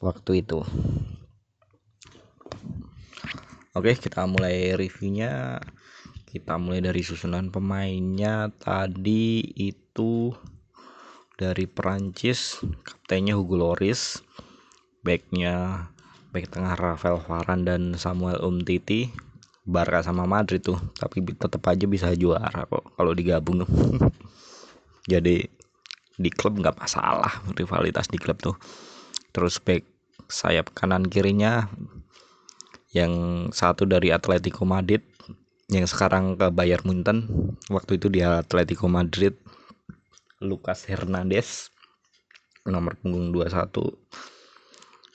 waktu 0.00 0.42
itu. 0.42 0.64
Oke, 3.76 3.94
kita 3.94 4.26
mulai 4.26 4.74
reviewnya. 4.74 5.62
Kita 6.26 6.58
mulai 6.58 6.82
dari 6.82 7.04
susunan 7.06 7.52
pemainnya. 7.54 8.50
Tadi 8.50 9.44
itu 9.54 10.34
dari 11.38 11.70
Perancis, 11.70 12.58
kaptennya 12.82 13.38
Hugo 13.38 13.60
Loris, 13.60 14.20
backnya 15.06 15.86
back 16.34 16.50
tengah 16.50 16.74
Rafael 16.74 17.22
Varane 17.22 17.62
dan 17.62 17.82
Samuel 17.94 18.42
Umtiti, 18.42 19.10
Barca 19.70 20.00
sama 20.00 20.24
Madrid 20.24 20.64
tuh 20.64 20.80
tapi 20.96 21.22
tetap 21.22 21.62
aja 21.68 21.84
bisa 21.84 22.10
juara 22.16 22.66
kok 22.66 22.96
kalau 22.96 23.12
digabung 23.14 23.62
tuh 23.62 23.70
jadi 25.12 25.46
di 26.20 26.30
klub 26.32 26.58
nggak 26.58 26.76
masalah 26.80 27.44
rivalitas 27.54 28.08
di 28.08 28.18
klub 28.18 28.40
tuh 28.42 28.56
terus 29.30 29.62
back 29.62 29.86
sayap 30.28 30.74
kanan 30.76 31.08
kirinya 31.08 31.70
yang 32.90 33.46
satu 33.54 33.86
dari 33.86 34.10
Atletico 34.10 34.66
Madrid 34.66 35.06
yang 35.70 35.86
sekarang 35.86 36.34
ke 36.34 36.50
Bayern 36.50 36.82
Munchen. 36.82 37.18
Waktu 37.70 38.02
itu 38.02 38.10
di 38.10 38.20
Atletico 38.26 38.90
Madrid 38.90 39.38
Lucas 40.42 40.84
Hernandez 40.90 41.70
nomor 42.66 42.98
punggung 43.00 43.32
21 43.32 43.70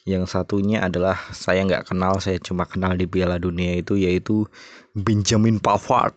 yang 0.05 0.29
satunya 0.29 0.85
adalah 0.85 1.17
saya 1.33 1.65
nggak 1.65 1.89
kenal 1.89 2.21
saya 2.21 2.37
cuma 2.37 2.69
kenal 2.69 2.93
di 2.93 3.09
Piala 3.09 3.41
Dunia 3.41 3.73
itu 3.81 3.97
yaitu 3.97 4.45
Benjamin 4.93 5.57
Pavard. 5.57 6.15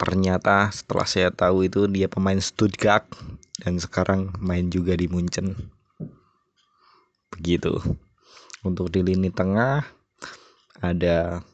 Ternyata 0.00 0.72
setelah 0.72 1.04
saya 1.08 1.28
tahu 1.28 1.68
itu 1.68 1.84
dia 1.92 2.08
pemain 2.08 2.40
Stuttgart 2.40 3.04
dan 3.60 3.76
sekarang 3.76 4.32
main 4.40 4.72
juga 4.72 4.96
di 4.96 5.08
Munchen 5.08 5.73
begitu 7.34 7.82
untuk 8.64 8.88
di 8.88 9.04
lini 9.04 9.28
tengah 9.28 9.84
ada 10.80 11.44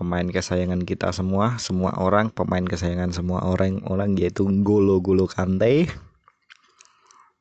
pemain 0.00 0.24
kesayangan 0.24 0.80
kita 0.88 1.12
semua 1.12 1.60
semua 1.60 1.92
orang 2.00 2.32
pemain 2.32 2.64
kesayangan 2.64 3.12
semua 3.12 3.44
orang-orang 3.44 4.16
yaitu 4.16 4.48
Golo 4.64 5.04
Golo 5.04 5.28
Kante. 5.28 5.92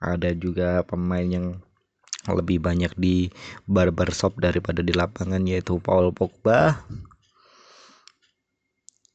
Ada 0.03 0.31
juga 0.35 0.83
pemain 0.83 1.23
yang 1.23 1.59
lebih 2.27 2.59
banyak 2.59 2.95
di 2.99 3.31
barbershop 3.63 4.35
daripada 4.39 4.83
di 4.83 4.91
lapangan 4.91 5.43
yaitu 5.47 5.79
Paul 5.79 6.11
Pogba. 6.11 6.83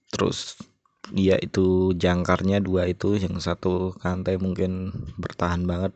Terus 0.08 0.56
dia 1.12 1.36
itu 1.36 1.92
jangkarnya 1.92 2.64
dua 2.64 2.88
itu 2.88 3.20
yang 3.20 3.36
satu 3.36 3.92
Kante 4.00 4.40
mungkin 4.40 4.88
bertahan 5.20 5.68
banget 5.68 5.92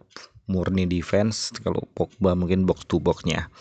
murni 0.48 0.88
defense 0.88 1.52
kalau 1.60 1.84
Pogba 1.92 2.32
mungkin 2.32 2.64
box 2.64 2.88
to 2.88 2.98
boxnya. 2.98 3.52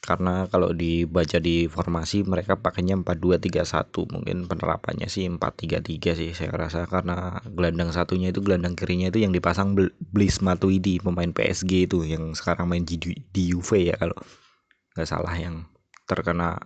Karena 0.00 0.48
kalau 0.48 0.72
dibaca 0.72 1.36
di 1.36 1.68
formasi 1.68 2.24
mereka 2.24 2.56
pakainya 2.56 2.96
4231 3.04 4.16
mungkin 4.16 4.48
penerapannya 4.48 5.12
sih 5.12 5.28
433 5.28 6.16
sih 6.16 6.30
saya 6.32 6.56
rasa. 6.56 6.88
Karena 6.88 7.36
gelandang 7.44 7.92
satunya 7.92 8.32
itu 8.32 8.40
gelandang 8.40 8.74
kirinya 8.74 9.12
itu 9.12 9.20
yang 9.20 9.30
dipasang 9.36 9.76
Bliss 10.00 10.40
Matuidi 10.40 10.98
pemain 11.04 11.28
PSG 11.28 11.84
itu 11.84 12.02
yang 12.08 12.32
sekarang 12.32 12.72
main 12.72 12.88
di, 12.88 12.96
UV 13.52 13.92
ya 13.92 13.96
kalau 14.00 14.16
nggak 14.96 15.04
salah. 15.06 15.36
Yang 15.36 15.68
terkena 16.08 16.56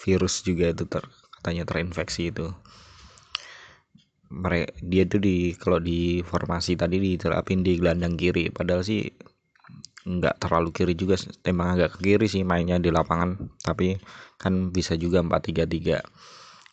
virus 0.00 0.40
juga 0.40 0.72
itu 0.72 0.88
ter, 0.88 1.04
katanya 1.38 1.68
terinfeksi 1.68 2.32
itu 2.32 2.56
dia 4.82 5.02
itu 5.06 5.16
di 5.22 5.54
kalau 5.54 5.78
di 5.78 6.20
formasi 6.22 6.74
tadi 6.74 6.98
diterapin 6.98 7.62
di 7.62 7.78
gelandang 7.78 8.18
kiri. 8.18 8.50
Padahal 8.50 8.82
sih 8.82 9.06
nggak 10.06 10.38
terlalu 10.38 10.70
kiri 10.70 10.94
juga 10.94 11.18
emang 11.42 11.74
agak 11.74 11.98
ke 11.98 12.14
kiri 12.14 12.26
sih 12.30 12.42
mainnya 12.42 12.78
di 12.78 12.90
lapangan. 12.90 13.38
Tapi 13.62 13.98
kan 14.38 14.70
bisa 14.70 14.94
juga 14.98 15.22
4-3-3 15.22 16.02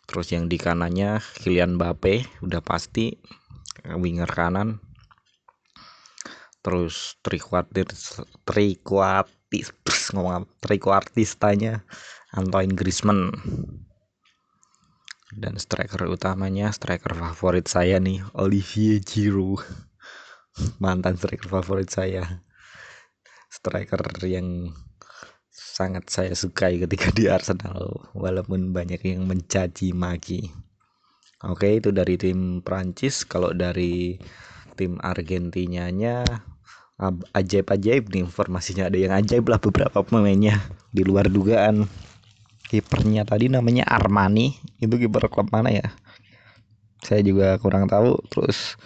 terus 0.04 0.28
yang 0.36 0.52
di 0.52 0.60
kanannya 0.60 1.24
Kylian 1.42 1.80
Mbappe 1.80 2.44
udah 2.44 2.62
pasti. 2.62 3.16
Winger 3.84 4.30
kanan. 4.30 4.80
Terus 6.64 7.20
trikuartis 7.20 8.24
trikuartis 8.48 10.16
ngomong 10.16 10.48
trikuartistanya 10.64 11.84
Antoine 12.32 12.72
Griezmann 12.72 13.36
dan 15.38 15.58
striker 15.58 16.06
utamanya 16.10 16.70
striker 16.70 17.14
favorit 17.14 17.66
saya 17.66 17.98
nih 17.98 18.22
Olivier 18.38 19.02
Giroud 19.02 19.62
mantan 20.84 21.18
striker 21.18 21.50
favorit 21.50 21.90
saya 21.90 22.44
striker 23.54 24.02
yang 24.26 24.74
sangat 25.54 26.10
saya 26.10 26.34
sukai 26.34 26.82
ketika 26.82 27.14
di 27.14 27.30
Arsenal 27.30 28.10
walaupun 28.18 28.74
banyak 28.74 29.02
yang 29.06 29.26
mencaci 29.30 29.94
maki. 29.94 30.50
Oke, 31.46 31.78
itu 31.78 31.90
dari 31.94 32.18
tim 32.18 32.66
Prancis. 32.66 33.26
Kalau 33.26 33.54
dari 33.54 34.18
tim 34.74 34.98
Argentinanya 35.02 36.26
ajaib-ajaib 37.34 38.10
nih 38.10 38.24
informasinya 38.26 38.88
ada 38.88 38.98
yang 38.98 39.14
ajaib 39.14 39.50
lah 39.50 39.60
beberapa 39.60 40.02
pemainnya 40.06 40.62
di 40.90 41.02
luar 41.06 41.30
dugaan. 41.30 41.86
Kipernya 42.74 43.22
tadi 43.22 43.54
namanya 43.54 43.86
Armani, 43.86 44.58
itu 44.82 44.98
kiper 44.98 45.30
klub 45.30 45.54
mana 45.54 45.70
ya? 45.70 45.94
Saya 47.06 47.22
juga 47.22 47.62
kurang 47.62 47.86
tahu. 47.86 48.18
Terus 48.34 48.82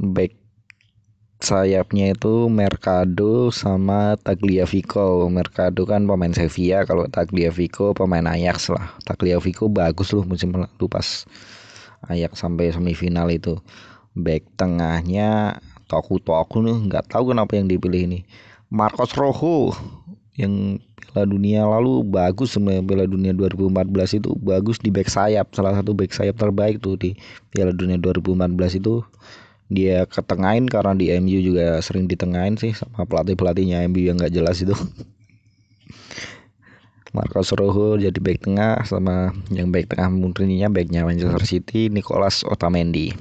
back 0.00 0.32
sayapnya 1.36 2.16
itu 2.16 2.48
Mercado 2.48 3.52
sama 3.52 4.16
Tagliafico. 4.16 5.28
Mercado 5.28 5.84
kan 5.84 6.08
pemain 6.08 6.32
Sevilla, 6.32 6.88
kalau 6.88 7.04
Tagliafico 7.12 7.92
pemain 7.92 8.24
Ajax 8.24 8.72
lah. 8.72 8.96
Tagliafico 9.04 9.68
bagus 9.68 10.08
loh 10.16 10.24
musim 10.24 10.56
lalu 10.56 10.88
pas 10.88 11.28
Ajax 12.08 12.40
sampai 12.40 12.72
semifinal 12.72 13.28
itu. 13.28 13.60
Back 14.16 14.56
tengahnya 14.56 15.60
Toku 15.84 16.16
Toku 16.16 16.64
nih 16.64 16.80
nggak 16.88 17.12
tahu 17.12 17.36
kenapa 17.36 17.60
yang 17.60 17.68
dipilih 17.68 18.08
ini. 18.08 18.20
Marcos 18.72 19.12
Rojo 19.12 19.76
yang 20.38 20.78
Piala 21.10 21.26
Dunia. 21.26 21.66
Lalu 21.66 22.06
bagus 22.06 22.54
sebenarnya 22.54 22.86
Piala 22.86 23.06
Dunia 23.10 23.34
2014 23.34 24.22
itu. 24.22 24.30
Bagus 24.38 24.78
di 24.78 24.88
back 24.94 25.10
sayap. 25.10 25.50
Salah 25.52 25.74
satu 25.74 25.92
back 25.92 26.14
sayap 26.14 26.38
terbaik 26.38 26.78
tuh 26.78 26.94
di 26.94 27.18
Piala 27.50 27.74
Dunia 27.74 27.98
2014 27.98 28.78
itu. 28.78 29.02
Dia 29.68 30.08
ketengahin 30.08 30.64
karena 30.64 30.96
di 30.96 31.12
MU 31.20 31.44
juga 31.44 31.76
sering 31.84 32.08
ditengahin 32.08 32.56
sih 32.56 32.72
sama 32.72 33.04
pelatih 33.04 33.36
pelatihnya 33.36 33.84
MU 33.90 34.00
yang 34.00 34.16
nggak 34.16 34.32
jelas 34.32 34.64
itu. 34.64 34.72
Marcos 37.16 37.52
Rojo 37.56 37.96
jadi 37.96 38.16
back 38.20 38.44
tengah 38.44 38.84
sama 38.84 39.32
yang 39.48 39.72
back 39.72 39.88
tengah 39.92 40.12
murninya 40.12 40.68
backnya 40.68 41.08
Manchester 41.08 41.40
City 41.48 41.88
Nicolas 41.88 42.44
Otamendi 42.44 43.16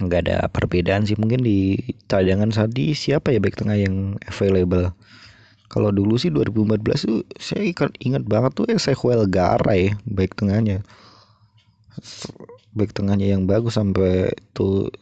nggak 0.00 0.20
ada 0.28 0.36
perbedaan 0.52 1.04
sih. 1.08 1.16
Mungkin 1.16 1.40
di 1.44 1.78
cadangan 2.10 2.52
tadi 2.52 2.92
siapa 2.92 3.32
ya 3.32 3.40
back 3.40 3.60
tengah 3.60 3.76
yang 3.76 4.20
available? 4.28 4.92
Kalau 5.66 5.90
dulu 5.90 6.14
sih 6.14 6.30
2014 6.30 7.08
tuh 7.08 7.26
saya 7.40 7.66
ingat 8.00 8.22
banget 8.24 8.52
tuh 8.54 8.66
Ezequiel 8.70 9.26
Garay 9.26 9.96
back 10.06 10.38
tengahnya. 10.38 10.86
Back 12.76 12.92
tengahnya 12.92 13.34
yang 13.34 13.48
bagus 13.48 13.80
sampai 13.80 14.30
tuh 14.52 14.92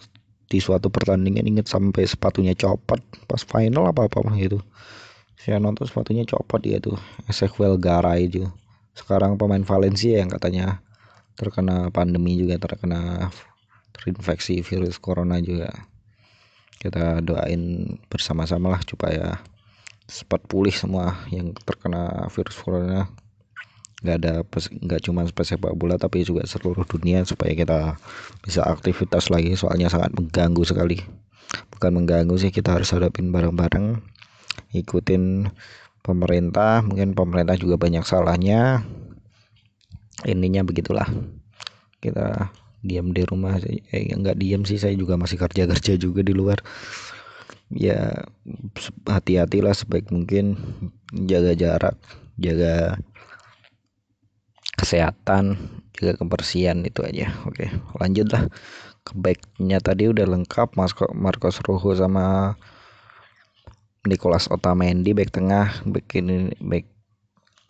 di 0.49 0.63
suatu 0.63 0.89
pertandingan 0.89 1.45
inget 1.45 1.67
sampai 1.67 2.07
sepatunya 2.07 2.55
copot 2.55 3.01
pas 3.27 3.43
final 3.43 3.91
apa 3.91 4.07
apa 4.07 4.23
gitu 4.39 4.63
saya 5.45 5.61
nonton 5.61 5.85
sepatunya 5.85 6.25
copot 6.25 6.57
dia 6.57 6.81
tuh 6.81 6.97
Ezequiel 7.29 7.77
Garay 7.77 8.33
itu. 8.33 8.49
Sekarang 8.97 9.37
pemain 9.37 9.61
Valencia 9.61 10.17
yang 10.17 10.33
katanya 10.33 10.81
terkena 11.37 11.93
pandemi 11.93 12.41
juga 12.41 12.57
terkena 12.57 13.29
terinfeksi 13.95 14.61
virus 14.61 14.99
corona 14.99 15.39
juga. 15.39 15.71
Kita 16.83 17.23
doain 17.25 17.97
bersama-sama 18.11 18.75
lah 18.75 18.83
supaya 18.85 19.41
cepat 20.05 20.45
pulih 20.45 20.75
semua 20.75 21.17
yang 21.33 21.57
terkena 21.65 22.29
virus 22.29 22.61
corona. 22.61 23.09
Nggak 24.05 24.17
ada 24.21 24.33
nggak 24.85 25.01
cuma 25.09 25.25
sepak 25.25 25.73
bola 25.73 25.97
tapi 25.97 26.29
juga 26.29 26.45
seluruh 26.45 26.85
dunia 26.85 27.25
supaya 27.25 27.57
kita 27.57 27.97
bisa 28.45 28.61
aktivitas 28.69 29.33
lagi. 29.33 29.57
Soalnya 29.57 29.89
sangat 29.89 30.13
mengganggu 30.13 30.61
sekali. 30.67 31.01
Bukan 31.73 31.97
mengganggu 31.97 32.37
sih 32.37 32.53
kita 32.53 32.77
harus 32.77 32.93
hadapin 32.93 33.33
bareng-bareng. 33.33 34.05
Ikutin 34.77 35.49
pemerintah. 36.05 36.85
Mungkin 36.85 37.17
pemerintah 37.17 37.57
juga 37.57 37.81
banyak 37.81 38.05
salahnya. 38.05 38.85
Ininya 40.29 40.61
begitulah. 40.69 41.09
Kita 42.05 42.53
diam 42.85 43.17
di 43.17 43.25
rumah 43.25 43.57
eh 43.65 44.13
nggak 44.13 44.37
diam 44.37 44.63
sih 44.69 44.77
saya 44.77 44.93
juga 44.93 45.17
masih 45.17 45.41
kerja 45.41 45.65
kerja 45.65 45.93
juga 45.97 46.21
di 46.21 46.37
luar. 46.37 46.61
Ya 47.73 48.29
hati-hatilah 49.09 49.73
sebaik 49.73 50.13
mungkin. 50.13 50.61
Jaga 51.15 51.57
jarak 51.57 51.97
jaga 52.37 53.01
kesehatan 54.77 55.57
juga 55.97 56.21
kebersihan 56.21 56.85
itu 56.85 57.01
aja. 57.01 57.33
Oke 57.49 57.73
lanjutlah. 57.97 58.53
Ke 59.05 59.13
backnya 59.17 59.81
tadi 59.85 60.09
udah 60.09 60.25
lengkap 60.25 60.77
Marco, 60.77 61.09
Marcos 61.13 61.61
Rojo 61.65 61.93
sama 61.97 62.57
Nicolas 64.05 64.53
Otamendi 64.53 65.17
back 65.17 65.33
tengah. 65.33 65.81
Back 65.89 66.13
ini 66.21 66.53
back 66.61 66.85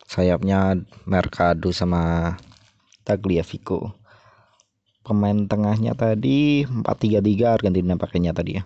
sayapnya 0.05 0.75
Mercado 1.07 1.71
sama 1.71 2.35
Tagliafico 3.05 4.04
pemain 5.05 5.45
tengahnya 5.45 5.93
tadi 5.93 6.65
4-3-3 6.65 7.61
Argentina 7.61 7.93
pakainya 7.93 8.33
tadi 8.33 8.57
ya. 8.57 8.65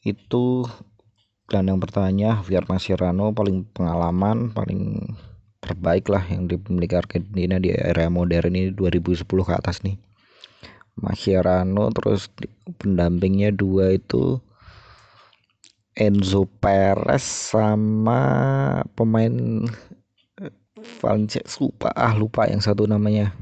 Itu 0.00 0.64
gelandang 1.46 1.78
pertahannya 1.78 2.40
Javier 2.42 2.64
Mascherano 2.66 3.30
paling 3.36 3.68
pengalaman 3.70 4.50
paling 4.50 5.14
terbaik 5.60 6.08
lah 6.08 6.24
yang 6.26 6.48
dimiliki 6.48 6.96
Argentina 6.96 7.60
di 7.60 7.70
era 7.70 8.08
modern 8.08 8.56
ini 8.56 8.72
2010 8.72 9.28
ke 9.28 9.52
atas 9.52 9.84
nih. 9.84 10.00
Mascherano 10.96 11.92
terus 11.92 12.32
pendampingnya 12.80 13.52
dua 13.52 13.92
itu 14.00 14.40
Enzo 15.92 16.48
Perez 16.48 17.24
sama 17.52 18.20
pemain 18.96 19.64
Valencia 21.00 21.40
lupa 21.60 21.88
ah 21.92 22.12
lupa 22.16 22.48
yang 22.48 22.60
satu 22.60 22.84
namanya 22.88 23.32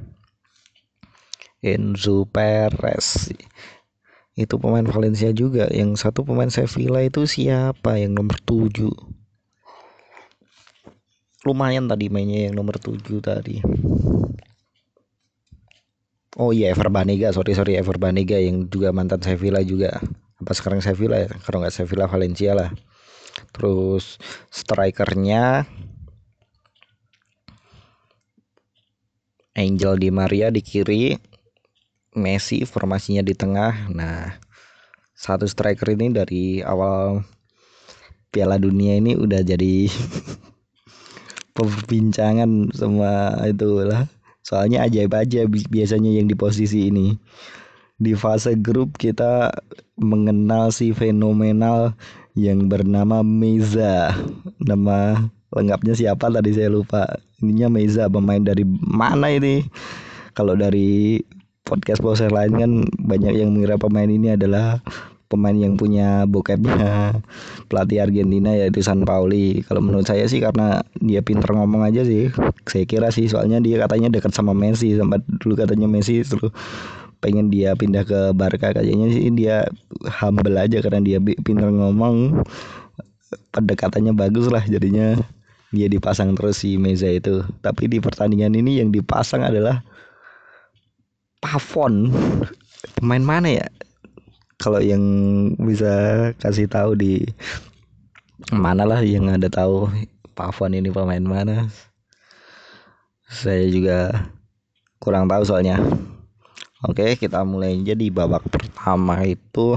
Enzo 1.64 2.28
Perez. 2.28 3.32
Itu 4.36 4.60
pemain 4.60 4.84
Valencia 4.84 5.32
juga. 5.32 5.72
Yang 5.72 6.04
satu 6.04 6.28
pemain 6.28 6.52
Sevilla 6.52 7.00
itu 7.00 7.24
siapa? 7.24 7.96
Yang 7.96 8.12
nomor 8.20 8.36
7 8.44 8.92
lumayan 11.44 11.84
tadi 11.84 12.08
mainnya 12.08 12.48
yang 12.48 12.56
nomor 12.56 12.80
7 12.80 13.00
tadi. 13.20 13.60
Oh 16.34 16.50
iya 16.50 16.72
Ever 16.74 16.90
Banega. 16.90 17.30
Sorry 17.30 17.54
sorry 17.54 17.78
Ever 17.78 18.00
Banega 18.00 18.40
yang 18.40 18.66
juga 18.66 18.90
mantan 18.90 19.22
Sevilla 19.22 19.62
juga. 19.62 20.02
Apa 20.40 20.52
sekarang 20.56 20.82
Sevilla 20.82 21.20
ya? 21.20 21.30
Kalau 21.46 21.62
nggak 21.62 21.70
Sevilla 21.72 22.10
Valencia 22.10 22.56
lah. 22.58 22.74
Terus 23.54 24.18
strikernya 24.50 25.68
Angel 29.54 29.94
Di 30.02 30.10
Maria 30.10 30.50
di 30.50 30.58
kiri 30.58 31.14
Messi 32.14 32.62
formasinya 32.62 33.20
di 33.20 33.34
tengah. 33.34 33.90
Nah 33.90 34.34
satu 35.14 35.46
striker 35.46 35.94
ini 35.94 36.10
dari 36.10 36.64
awal 36.64 37.22
Piala 38.34 38.58
Dunia 38.58 38.98
ini 38.98 39.14
udah 39.14 39.46
jadi 39.46 39.86
perbincangan 41.56 42.74
semua 42.74 43.38
itu 43.46 43.86
lah. 43.86 44.10
Soalnya 44.44 44.84
ajaib 44.84 45.14
aja 45.14 45.46
biasanya 45.48 46.10
yang 46.12 46.26
di 46.28 46.36
posisi 46.36 46.90
ini. 46.90 47.16
Di 47.94 48.12
fase 48.18 48.58
grup 48.58 48.98
kita 48.98 49.54
mengenal 49.96 50.74
si 50.74 50.90
fenomenal 50.90 51.94
yang 52.34 52.66
bernama 52.66 53.22
Meza. 53.22 54.12
Nama 54.60 55.30
lengkapnya 55.54 55.94
siapa 55.94 56.28
tadi 56.28 56.52
saya 56.52 56.68
lupa. 56.68 57.06
Ininya 57.38 57.70
Meza 57.70 58.10
pemain 58.10 58.42
dari 58.42 58.66
mana 58.66 59.30
ini? 59.30 59.62
Kalau 60.34 60.58
dari 60.58 61.22
podcast 61.64 62.04
podcast 62.04 62.30
lain 62.30 62.52
kan 62.60 62.72
banyak 63.00 63.40
yang 63.40 63.50
mengira 63.56 63.80
pemain 63.80 64.06
ini 64.06 64.36
adalah 64.36 64.84
pemain 65.32 65.56
yang 65.56 65.74
punya 65.74 66.28
bokepnya 66.28 67.16
pelatih 67.72 68.04
Argentina 68.04 68.52
yaitu 68.52 68.84
San 68.84 69.02
Pauli. 69.02 69.64
Kalau 69.64 69.80
menurut 69.80 70.06
saya 70.06 70.28
sih 70.28 70.38
karena 70.38 70.84
dia 71.00 71.24
pinter 71.24 71.50
ngomong 71.56 71.82
aja 71.82 72.04
sih. 72.04 72.28
Saya 72.68 72.84
kira 72.84 73.08
sih 73.10 73.26
soalnya 73.26 73.58
dia 73.64 73.80
katanya 73.80 74.12
dekat 74.12 74.36
sama 74.36 74.52
Messi 74.52 74.94
sempat 74.94 75.24
dulu 75.42 75.56
katanya 75.56 75.88
Messi 75.88 76.20
terus 76.22 76.52
pengen 77.24 77.48
dia 77.48 77.72
pindah 77.72 78.04
ke 78.04 78.36
Barca 78.36 78.76
kayaknya 78.76 79.08
sih 79.08 79.32
dia 79.32 79.64
humble 80.20 80.60
aja 80.60 80.84
karena 80.84 81.00
dia 81.00 81.18
pinter 81.18 81.72
ngomong 81.72 82.44
pendekatannya 83.56 84.12
bagus 84.12 84.52
lah 84.52 84.60
jadinya 84.68 85.16
dia 85.72 85.88
dipasang 85.88 86.36
terus 86.36 86.60
si 86.60 86.76
Meza 86.76 87.08
itu 87.08 87.40
tapi 87.64 87.88
di 87.88 87.98
pertandingan 87.98 88.52
ini 88.52 88.78
yang 88.78 88.92
dipasang 88.92 89.40
adalah 89.40 89.82
Pavon. 91.44 92.08
Pemain 92.96 93.20
mana 93.20 93.52
ya? 93.52 93.68
Kalau 94.56 94.80
yang 94.80 95.04
bisa 95.60 96.32
kasih 96.40 96.64
tahu 96.72 96.96
di 96.96 97.20
mana 98.48 98.88
lah 98.88 99.04
yang 99.04 99.28
ada 99.28 99.52
tahu 99.52 99.92
Pavon 100.32 100.72
ini 100.72 100.88
pemain 100.88 101.20
mana. 101.20 101.68
Saya 103.28 103.68
juga 103.68 104.24
kurang 104.96 105.28
tahu 105.28 105.44
soalnya. 105.44 105.76
Oke 106.88 107.12
kita 107.20 107.44
mulai 107.44 107.76
aja 107.76 107.92
di 107.92 108.08
babak 108.08 108.48
pertama 108.48 109.20
itu. 109.28 109.76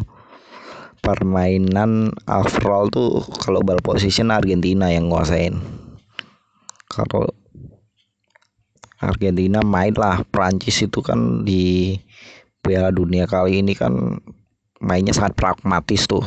Permainan 1.03 2.15
overall 2.27 2.87
tuh 2.87 3.27
kalau 3.43 3.59
ball 3.59 3.83
position 3.83 4.31
Argentina 4.31 4.87
yang 4.87 5.11
nguasain. 5.11 5.59
Kalau 6.87 7.27
Argentina 8.97 9.61
main 9.61 9.93
lah 9.93 10.25
Prancis 10.25 10.81
itu 10.81 11.05
kan 11.05 11.45
di 11.45 11.93
Piala 12.61 12.89
Dunia 12.89 13.29
kali 13.29 13.61
ini 13.61 13.77
kan 13.77 14.17
mainnya 14.81 15.13
sangat 15.13 15.37
pragmatis 15.37 16.09
tuh. 16.09 16.25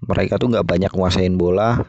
Mereka 0.00 0.40
tuh 0.40 0.48
nggak 0.48 0.66
banyak 0.66 0.92
nguasain 0.94 1.36
bola 1.36 1.82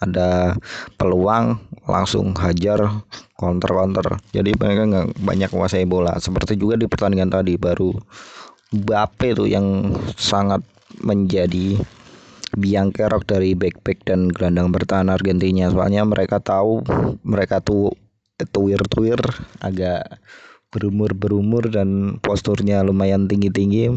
ada 0.00 0.56
peluang 0.96 1.60
langsung 1.84 2.32
hajar 2.40 3.04
counter 3.36 3.68
counter 3.68 4.06
jadi 4.32 4.56
mereka 4.56 4.82
nggak 4.88 5.08
banyak 5.22 5.50
nguasain 5.54 5.88
bola. 5.88 6.18
Seperti 6.18 6.58
juga 6.58 6.76
di 6.76 6.90
pertandingan 6.90 7.30
tadi 7.30 7.54
baru 7.56 7.94
Bape 8.70 9.34
tuh 9.34 9.50
yang 9.50 9.98
sangat 10.14 10.62
menjadi 11.02 11.74
biang 12.54 12.94
kerok 12.94 13.26
dari 13.26 13.58
back 13.58 13.82
back 13.82 14.06
dan 14.06 14.30
gelandang 14.30 14.70
bertahan 14.70 15.10
Argentina. 15.10 15.66
Soalnya 15.70 16.06
mereka 16.06 16.38
tahu 16.38 16.82
mereka 17.26 17.58
tuh 17.58 17.90
tuir-tuir 18.48 19.20
agak 19.60 20.20
berumur-berumur 20.70 21.68
dan 21.68 22.20
posturnya 22.22 22.80
lumayan 22.86 23.26
tinggi-tinggi. 23.26 23.92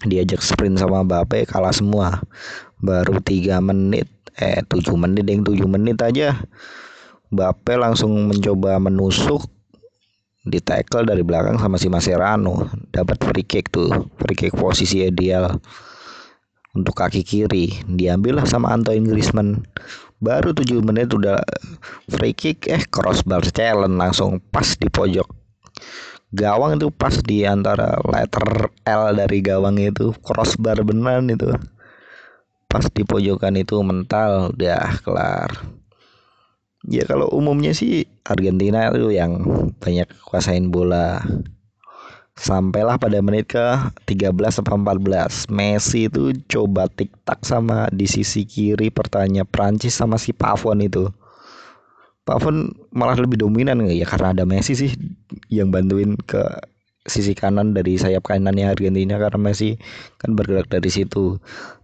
Diajak 0.00 0.40
sprint 0.40 0.80
sama 0.80 1.04
Mbappe 1.04 1.44
kalah 1.48 1.74
semua. 1.74 2.24
Baru 2.80 3.20
tiga 3.20 3.60
menit 3.60 4.08
eh 4.40 4.64
tujuh 4.64 4.96
menit 4.96 5.28
yang 5.28 5.44
tujuh 5.44 5.68
menit 5.68 6.00
aja. 6.00 6.36
Mbappe 7.32 7.76
langsung 7.76 8.28
mencoba 8.28 8.80
menusuk 8.80 9.44
di 10.40 10.56
tackle 10.58 11.04
dari 11.04 11.20
belakang 11.20 11.60
sama 11.60 11.76
si 11.76 11.92
Mascherano. 11.92 12.68
Dapat 12.88 13.16
free 13.28 13.44
kick 13.44 13.68
tuh 13.72 14.08
free 14.16 14.36
kick 14.36 14.56
posisi 14.56 15.04
ideal 15.04 15.60
untuk 16.74 16.94
kaki 16.94 17.26
kiri 17.26 17.74
diambil 17.90 18.42
lah 18.42 18.46
sama 18.46 18.70
Antoine 18.70 19.06
Griezmann. 19.06 19.66
Baru 20.20 20.52
tujuh 20.52 20.84
menit 20.84 21.10
udah 21.10 21.40
free 22.12 22.36
kick 22.36 22.68
eh 22.68 22.84
crossbar 22.84 23.40
challenge 23.48 23.96
langsung 23.96 24.38
pas 24.52 24.76
di 24.76 24.86
pojok. 24.92 25.26
Gawang 26.30 26.78
itu 26.78 26.94
pas 26.94 27.16
di 27.26 27.42
antara 27.42 27.98
letter 28.06 28.70
L 28.86 29.04
dari 29.18 29.42
gawang 29.42 29.82
itu 29.82 30.14
crossbar 30.22 30.78
beneran 30.86 31.26
itu. 31.32 31.50
Pas 32.70 32.86
di 32.86 33.02
pojokan 33.02 33.58
itu 33.58 33.82
mental 33.82 34.54
udah 34.54 35.02
kelar. 35.02 35.50
Ya 36.86 37.02
kalau 37.02 37.26
umumnya 37.34 37.74
sih 37.74 38.06
Argentina 38.22 38.94
itu 38.94 39.10
yang 39.10 39.42
banyak 39.82 40.06
kuasain 40.22 40.70
bola 40.70 41.18
sampailah 42.40 42.96
pada 42.96 43.20
menit 43.20 43.52
ke 43.52 43.66
13 44.08 44.32
sampai 44.48 44.96
14 44.96 45.52
Messi 45.52 46.08
itu 46.08 46.32
coba 46.48 46.88
tik 46.88 47.12
tak 47.28 47.44
sama 47.44 47.92
di 47.92 48.08
sisi 48.08 48.48
kiri 48.48 48.88
pertanyaan 48.88 49.44
Prancis 49.44 49.92
sama 49.92 50.16
si 50.16 50.32
Pavon 50.32 50.80
itu. 50.80 51.04
Pavon 52.24 52.72
malah 52.96 53.20
lebih 53.20 53.44
dominan 53.44 53.84
ya? 53.84 54.08
Karena 54.08 54.32
ada 54.32 54.44
Messi 54.48 54.72
sih 54.72 54.88
yang 55.52 55.68
bantuin 55.68 56.16
ke 56.16 56.40
sisi 57.04 57.36
kanan 57.36 57.76
dari 57.76 58.00
sayap 58.00 58.24
kanannya 58.24 58.72
Argentina 58.72 59.20
karena 59.20 59.52
Messi 59.52 59.76
kan 60.16 60.32
bergerak 60.32 60.72
dari 60.72 60.88
situ. 60.88 61.36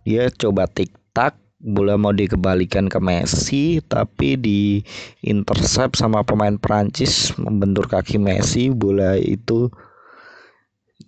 Dia 0.08 0.32
coba 0.32 0.64
tik 0.72 0.88
tak 1.12 1.36
bola 1.60 2.00
mau 2.00 2.16
dikembalikan 2.16 2.88
ke 2.88 2.96
Messi 2.96 3.84
tapi 3.84 4.40
di 4.40 4.80
intercept 5.20 6.00
sama 6.00 6.24
pemain 6.24 6.56
Prancis 6.56 7.36
membentur 7.36 7.88
kaki 7.88 8.16
Messi 8.16 8.72
bola 8.72 9.20
itu 9.20 9.68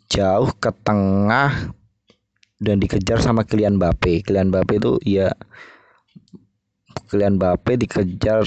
jauh 0.09 0.51
ke 0.57 0.73
tengah 0.83 1.73
dan 2.59 2.77
dikejar 2.83 3.23
sama 3.23 3.47
Kylian 3.47 3.79
Mbappe. 3.79 4.25
Kylian 4.25 4.51
Mbappe 4.51 4.75
itu 4.81 4.93
ya 5.07 5.31
Kylian 7.09 7.39
Mbappe 7.39 7.79
dikejar 7.79 8.45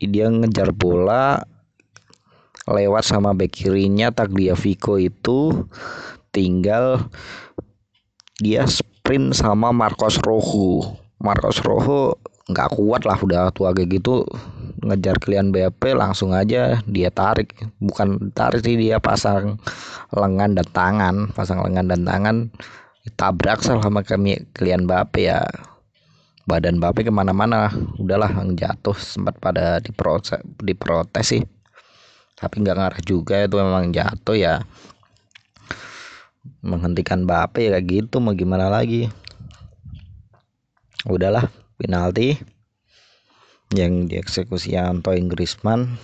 dia 0.00 0.26
ngejar 0.30 0.72
bola 0.72 1.44
lewat 2.64 3.04
sama 3.04 3.36
back 3.36 3.52
kirinya 3.52 4.08
Tagliafico 4.08 4.96
itu. 4.96 5.68
Tinggal 6.34 7.06
dia 8.40 8.66
sprint 8.66 9.38
sama 9.38 9.70
Marcos 9.70 10.18
Rojo. 10.24 10.98
Marcos 11.20 11.62
Rojo 11.62 12.18
nggak 12.50 12.70
kuat 12.76 13.02
lah 13.08 13.16
udah 13.16 13.48
tua 13.56 13.72
kayak 13.72 14.00
gitu 14.00 14.26
ngejar 14.84 15.16
Kylian 15.18 15.50
Mbappe 15.50 15.96
langsung 15.96 16.36
aja 16.36 16.78
dia 16.84 17.08
tarik. 17.08 17.56
Bukan 17.80 18.30
tarik 18.36 18.60
sih 18.60 18.76
dia 18.76 19.00
pasang 19.00 19.56
lengan 20.12 20.52
dan 20.52 20.68
tangan. 20.70 21.14
Pasang 21.32 21.64
lengan 21.64 21.88
dan 21.88 22.04
tangan 22.04 22.36
tabrak 23.16 23.64
sama 23.64 24.04
kami 24.04 24.44
Kylian 24.52 24.84
Mbappe 24.84 25.20
ya. 25.24 25.44
Badan 26.44 26.76
Bape 26.76 27.08
ke 27.08 27.08
mana-mana 27.08 27.72
udahlah 27.96 28.28
yang 28.28 28.52
jatuh 28.52 28.92
sempat 28.92 29.40
pada 29.40 29.80
diprotes 29.80 30.36
diprotes 30.60 31.24
sih. 31.24 31.42
Tapi 32.36 32.60
nggak 32.60 32.76
ngarah 32.76 33.00
juga 33.00 33.40
itu 33.40 33.56
memang 33.56 33.88
jatuh 33.88 34.36
ya. 34.36 34.60
Menghentikan 36.60 37.24
Bape 37.24 37.64
ya 37.64 37.80
kayak 37.80 37.88
gitu 37.88 38.20
mau 38.20 38.36
gimana 38.36 38.68
lagi? 38.68 39.08
Udahlah 41.08 41.48
penalti 41.80 42.36
yang 43.74 44.06
dieksekusi 44.06 44.78
Antoine 44.78 45.26
Griezmann 45.26 45.98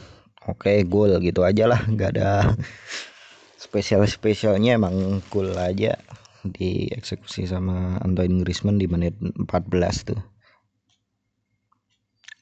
oke 0.45 0.83
gol 0.91 1.15
gitu 1.23 1.47
aja 1.47 1.71
lah 1.71 1.81
nggak 1.87 2.11
ada 2.19 2.59
spesial 3.65 4.03
spesialnya 4.11 4.75
emang 4.77 5.23
gol 5.31 5.55
aja 5.55 5.95
dieksekusi 6.45 7.45
sama 7.45 8.01
Antoine 8.01 8.41
Griezmann 8.41 8.81
di 8.81 8.89
menit 8.89 9.17
14 9.21 9.47
tuh. 10.09 10.21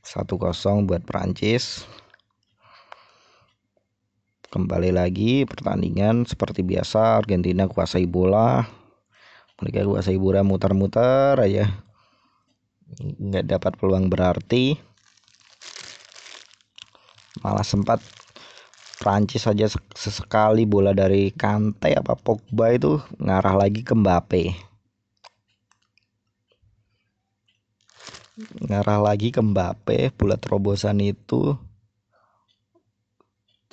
1-0 0.09 0.89
buat 0.89 1.05
Prancis 1.05 1.85
kembali 4.49 4.97
lagi 4.97 5.45
pertandingan 5.45 6.25
seperti 6.25 6.65
biasa 6.65 7.21
Argentina 7.21 7.69
kuasai 7.69 8.09
bola. 8.09 8.65
Mereka 9.61 9.85
kuasai 9.85 10.17
bola 10.17 10.41
muter-muter 10.47 11.37
aja. 11.37 11.85
Nggak 13.21 13.45
dapat 13.45 13.73
peluang 13.77 14.09
berarti 14.09 14.81
malah 17.43 17.67
sempat 17.67 18.03
Prancis 18.99 19.47
saja 19.47 19.71
sesekali 19.95 20.67
bola 20.67 20.91
dari 20.91 21.31
Kante 21.31 21.95
apa 21.95 22.19
Pogba 22.19 22.75
itu 22.75 22.99
ngarah 23.23 23.55
lagi 23.55 23.87
ke 23.87 23.95
Mbappe. 23.95 24.43
Ngarah 28.67 28.99
lagi 28.99 29.31
ke 29.31 29.39
Mbappe 29.39 30.11
bola 30.19 30.35
terobosan 30.35 30.99
itu 30.99 31.55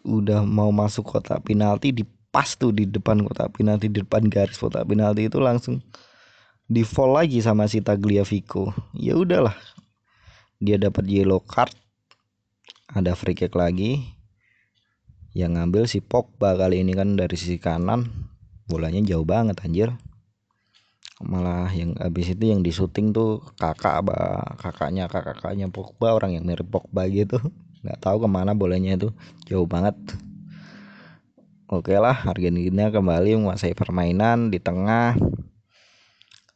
udah 0.06 0.46
mau 0.46 0.70
masuk 0.70 1.18
kotak 1.18 1.42
penalti 1.42 1.90
di 1.90 2.06
pas 2.30 2.54
tuh 2.54 2.70
di 2.70 2.86
depan 2.86 3.26
kotak 3.26 3.50
penalti 3.58 3.90
di 3.90 4.06
depan 4.06 4.30
garis 4.30 4.62
kotak 4.62 4.86
penalti 4.86 5.26
itu 5.26 5.42
langsung 5.42 5.82
di 6.70 6.86
fall 6.86 7.18
lagi 7.18 7.42
sama 7.42 7.66
si 7.66 7.82
Tagliafico. 7.82 8.74
Ya 8.94 9.18
udahlah. 9.18 9.58
Dia 10.62 10.78
dapat 10.78 11.10
yellow 11.10 11.42
card 11.42 11.74
ada 12.90 13.18
free 13.18 13.34
kick 13.34 13.54
lagi. 13.58 14.16
Yang 15.36 15.52
ngambil 15.60 15.84
si 15.90 16.00
Pogba 16.00 16.56
kali 16.56 16.86
ini 16.86 16.96
kan 16.96 17.18
dari 17.18 17.36
sisi 17.36 17.60
kanan. 17.60 18.08
Bolanya 18.70 19.04
jauh 19.04 19.28
banget 19.28 19.60
anjir. 19.66 19.92
Malah 21.24 21.72
yang 21.72 21.96
habis 21.96 22.32
itu 22.32 22.52
yang 22.52 22.60
di 22.60 22.76
syuting 22.76 23.16
tuh 23.16 23.40
kakak 23.56 24.04
apa 24.04 24.16
kakaknya 24.60 25.08
kakak 25.08 25.40
kakaknya 25.40 25.72
Pogba 25.72 26.16
orang 26.16 26.36
yang 26.36 26.44
mirip 26.48 26.68
Pogba 26.68 27.08
gitu. 27.12 27.40
Nggak 27.84 28.00
tahu 28.00 28.24
ke 28.24 28.28
mana 28.32 28.56
bolanya 28.56 28.96
itu. 28.96 29.10
Jauh 29.48 29.68
banget. 29.68 29.96
Oke 31.66 31.98
lah 31.98 32.30
Argentina 32.30 32.94
kembali 32.94 33.42
menguasai 33.42 33.74
permainan 33.74 34.54
di 34.54 34.62
tengah. 34.62 35.18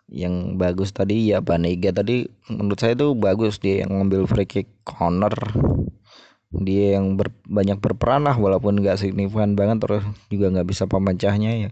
Yang 0.09 0.57
bagus 0.57 0.89
tadi 0.89 1.29
ya 1.29 1.43
Banega 1.43 1.93
tadi 1.93 2.25
menurut 2.49 2.81
saya 2.81 2.97
itu 2.97 3.13
bagus 3.13 3.61
dia 3.61 3.85
yang 3.85 3.93
ngambil 3.93 4.25
free 4.25 4.49
kick 4.49 4.67
corner 4.81 5.35
dia 6.49 6.97
yang 6.97 7.13
ber, 7.13 7.29
banyak 7.45 7.77
berperan 7.77 8.25
lah 8.25 8.33
walaupun 8.33 8.81
nggak 8.81 8.97
signifikan 8.97 9.53
banget 9.53 9.85
terus 9.85 10.03
juga 10.33 10.49
nggak 10.49 10.67
bisa 10.67 10.89
pemecahnya 10.89 11.69
ya. 11.69 11.71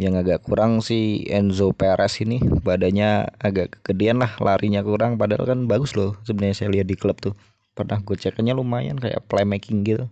Yang 0.00 0.14
agak 0.24 0.38
kurang 0.48 0.80
si 0.80 1.28
Enzo 1.28 1.76
Perez 1.76 2.16
ini 2.24 2.40
badannya 2.40 3.28
agak 3.36 3.84
kegedean 3.84 4.24
lah 4.24 4.32
larinya 4.40 4.80
kurang 4.80 5.20
padahal 5.20 5.44
kan 5.44 5.68
bagus 5.68 5.92
loh 5.92 6.16
sebenarnya 6.24 6.64
saya 6.64 6.68
lihat 6.72 6.88
di 6.88 6.96
klub 6.96 7.20
tuh. 7.20 7.36
Pernah 7.76 8.00
gue 8.00 8.16
ceknya 8.16 8.56
lumayan 8.56 8.96
kayak 8.96 9.28
playmaking 9.28 9.84
gitu. 9.84 10.04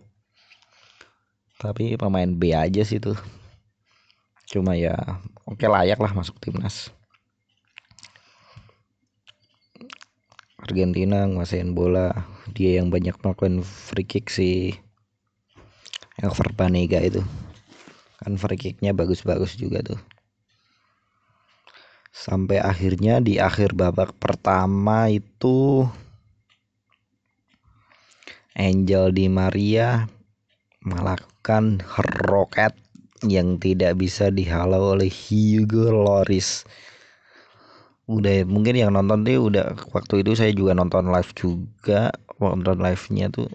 Tapi 1.56 1.96
pemain 1.96 2.28
B 2.28 2.52
aja 2.52 2.84
sih 2.84 3.00
tuh. 3.00 3.16
Cuma 4.44 4.76
ya 4.76 4.96
oke 5.48 5.64
layak 5.64 5.96
lah 5.96 6.12
masuk 6.12 6.36
timnas 6.36 6.92
Argentina 10.60 11.24
nguasain 11.24 11.72
bola. 11.72 12.12
Dia 12.52 12.80
yang 12.82 12.92
banyak 12.92 13.16
melakukan 13.24 13.64
free 13.64 14.04
kick 14.04 14.28
si 14.28 14.76
Elver 16.20 16.52
Banega 16.52 17.00
itu. 17.00 17.24
Kan 18.20 18.36
free 18.36 18.60
kicknya 18.60 18.92
bagus-bagus 18.92 19.56
juga 19.56 19.80
tuh. 19.80 20.00
Sampai 22.12 22.60
akhirnya 22.60 23.24
di 23.24 23.40
akhir 23.40 23.72
babak 23.72 24.12
pertama 24.20 25.08
itu 25.08 25.88
Angel 28.52 29.08
Di 29.14 29.30
Maria 29.32 30.04
melakukan 30.84 31.80
roket 32.28 32.76
yang 33.24 33.56
tidak 33.56 34.00
bisa 34.00 34.28
dihalau 34.28 34.96
oleh 34.96 35.08
Hugo 35.08 35.92
Loris. 35.92 36.68
Udah 38.10 38.42
mungkin 38.42 38.74
yang 38.74 38.90
nonton 38.90 39.22
tuh 39.22 39.46
udah 39.46 39.78
waktu 39.94 40.26
itu 40.26 40.34
saya 40.34 40.50
juga 40.50 40.74
nonton 40.74 41.14
live 41.14 41.30
juga. 41.38 42.10
Nonton 42.42 42.82
live-nya 42.82 43.30
tuh 43.30 43.46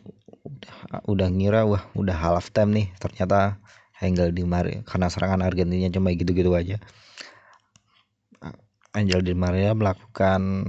udah 0.47 1.03
udah 1.11 1.27
ngira 1.27 1.61
wah 1.67 1.83
udah 1.91 2.15
half 2.15 2.55
time 2.55 2.71
nih. 2.71 2.87
Ternyata 2.95 3.59
Angel 3.99 4.31
Di 4.31 4.47
Maria 4.47 4.79
karena 4.87 5.11
serangan 5.11 5.43
Argentina 5.43 5.91
cuma 5.91 6.15
gitu-gitu 6.15 6.55
aja. 6.55 6.79
Angel 8.95 9.19
Di 9.27 9.35
Maria 9.35 9.75
melakukan 9.75 10.63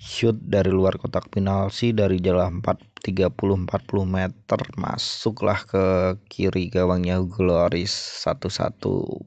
shoot 0.00 0.40
dari 0.40 0.72
luar 0.72 0.96
kotak 0.96 1.28
penalti 1.28 1.92
dari 1.92 2.24
jalan 2.24 2.64
4 2.64 3.04
30 3.04 3.36
40 3.36 3.68
meter. 4.08 4.60
Masuklah 4.80 5.60
ke 5.68 5.84
kiri 6.32 6.72
gawangnya 6.72 7.20
Gloris 7.20 7.92
satu-satu 8.24 9.20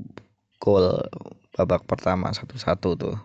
gol 0.58 1.06
babak 1.54 1.86
pertama 1.86 2.34
satu-satu 2.34 2.89
tuh. 2.98 3.18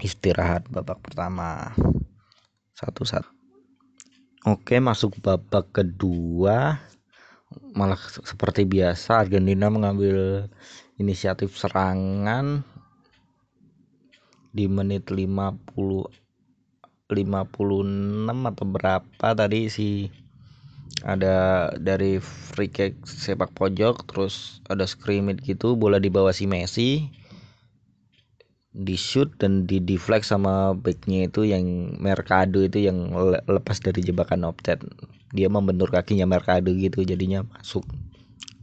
Istirahat 0.00 0.68
babak 0.68 1.00
pertama 1.04 1.72
satu-satu. 2.76 3.28
Oke 4.46 4.80
masuk 4.80 5.20
babak 5.20 5.72
kedua. 5.72 6.80
Malah 7.76 8.00
seperti 8.24 8.64
biasa 8.66 9.24
Argentina 9.24 9.68
mengambil 9.68 10.48
inisiatif 10.96 11.56
serangan 11.56 12.64
di 14.56 14.64
menit 14.66 15.12
50 15.12 15.62
56 17.06 18.50
atau 18.50 18.66
berapa 18.66 19.26
tadi 19.36 19.70
si 19.70 20.10
ada 21.04 21.68
dari 21.76 22.18
free 22.20 22.72
kick 22.72 23.04
sepak 23.04 23.52
pojok 23.54 24.08
terus 24.08 24.64
ada 24.66 24.88
scrimmage 24.88 25.44
gitu 25.44 25.76
bola 25.76 26.00
di 26.00 26.08
bawah 26.08 26.32
si 26.32 26.48
Messi. 26.48 27.10
Di 28.76 28.92
shoot 28.92 29.32
dan 29.40 29.64
di 29.64 29.80
deflect 29.80 30.28
sama 30.28 30.76
backnya 30.76 31.32
itu 31.32 31.48
yang 31.48 31.96
Mercado 31.96 32.60
itu 32.60 32.84
yang 32.84 33.08
lepas 33.48 33.80
dari 33.80 34.04
jebakan 34.04 34.44
offset. 34.44 34.84
Dia 35.32 35.48
membentur 35.48 35.88
kakinya 35.88 36.28
Mercado 36.28 36.68
gitu 36.76 37.00
jadinya 37.00 37.40
masuk. 37.56 37.88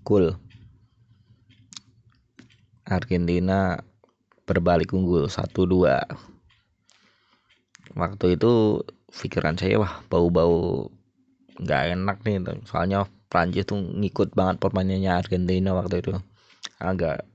Cool. 0.05 0.37
Argentina 2.85 3.81
berbalik 4.43 4.91
unggul 4.91 5.31
1-2 5.31 6.03
waktu 7.95 8.25
itu 8.35 8.81
pikiran 9.13 9.55
saya 9.55 9.77
wah 9.79 10.01
bau-bau 10.09 10.89
nggak 11.61 11.81
enak 11.93 12.17
nih 12.25 12.41
soalnya 12.65 13.05
Prancis 13.33 13.65
tuh 13.65 13.81
ngikut 13.81 14.37
banget 14.37 14.61
permainannya 14.61 15.09
Argentina 15.09 15.73
waktu 15.73 16.05
itu. 16.05 16.13
Agak 16.77 17.25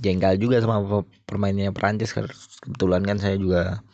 jengkel 0.00 0.40
juga 0.40 0.64
sama 0.64 1.04
permainannya 1.28 1.76
Prancis. 1.76 2.16
Kebetulan 2.64 3.04
kan 3.04 3.20
saya 3.20 3.36
juga 3.36 3.84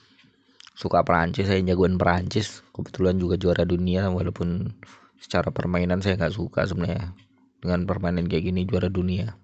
suka 0.78 1.02
Prancis 1.02 1.50
saya 1.50 1.58
jagoan 1.66 1.98
Prancis. 1.98 2.62
Kebetulan 2.70 3.18
juga 3.18 3.34
juara 3.34 3.66
dunia 3.66 4.14
walaupun 4.14 4.78
secara 5.18 5.50
permainan 5.50 5.98
saya 5.98 6.14
nggak 6.22 6.38
suka 6.38 6.70
sebenarnya 6.70 7.10
dengan 7.58 7.82
permainan 7.82 8.30
kayak 8.30 8.54
gini 8.54 8.62
juara 8.62 8.86
dunia. 8.86 9.34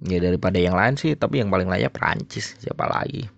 Ya 0.00 0.16
daripada 0.16 0.56
yang 0.56 0.80
lain 0.80 0.96
sih 0.96 1.12
tapi 1.12 1.44
yang 1.44 1.52
paling 1.52 1.68
layak 1.68 1.92
Prancis. 1.92 2.56
Siapa 2.56 2.88
lagi? 2.88 3.28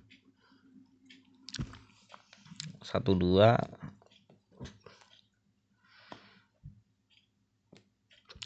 Satu 2.87 3.19
dua 3.19 3.59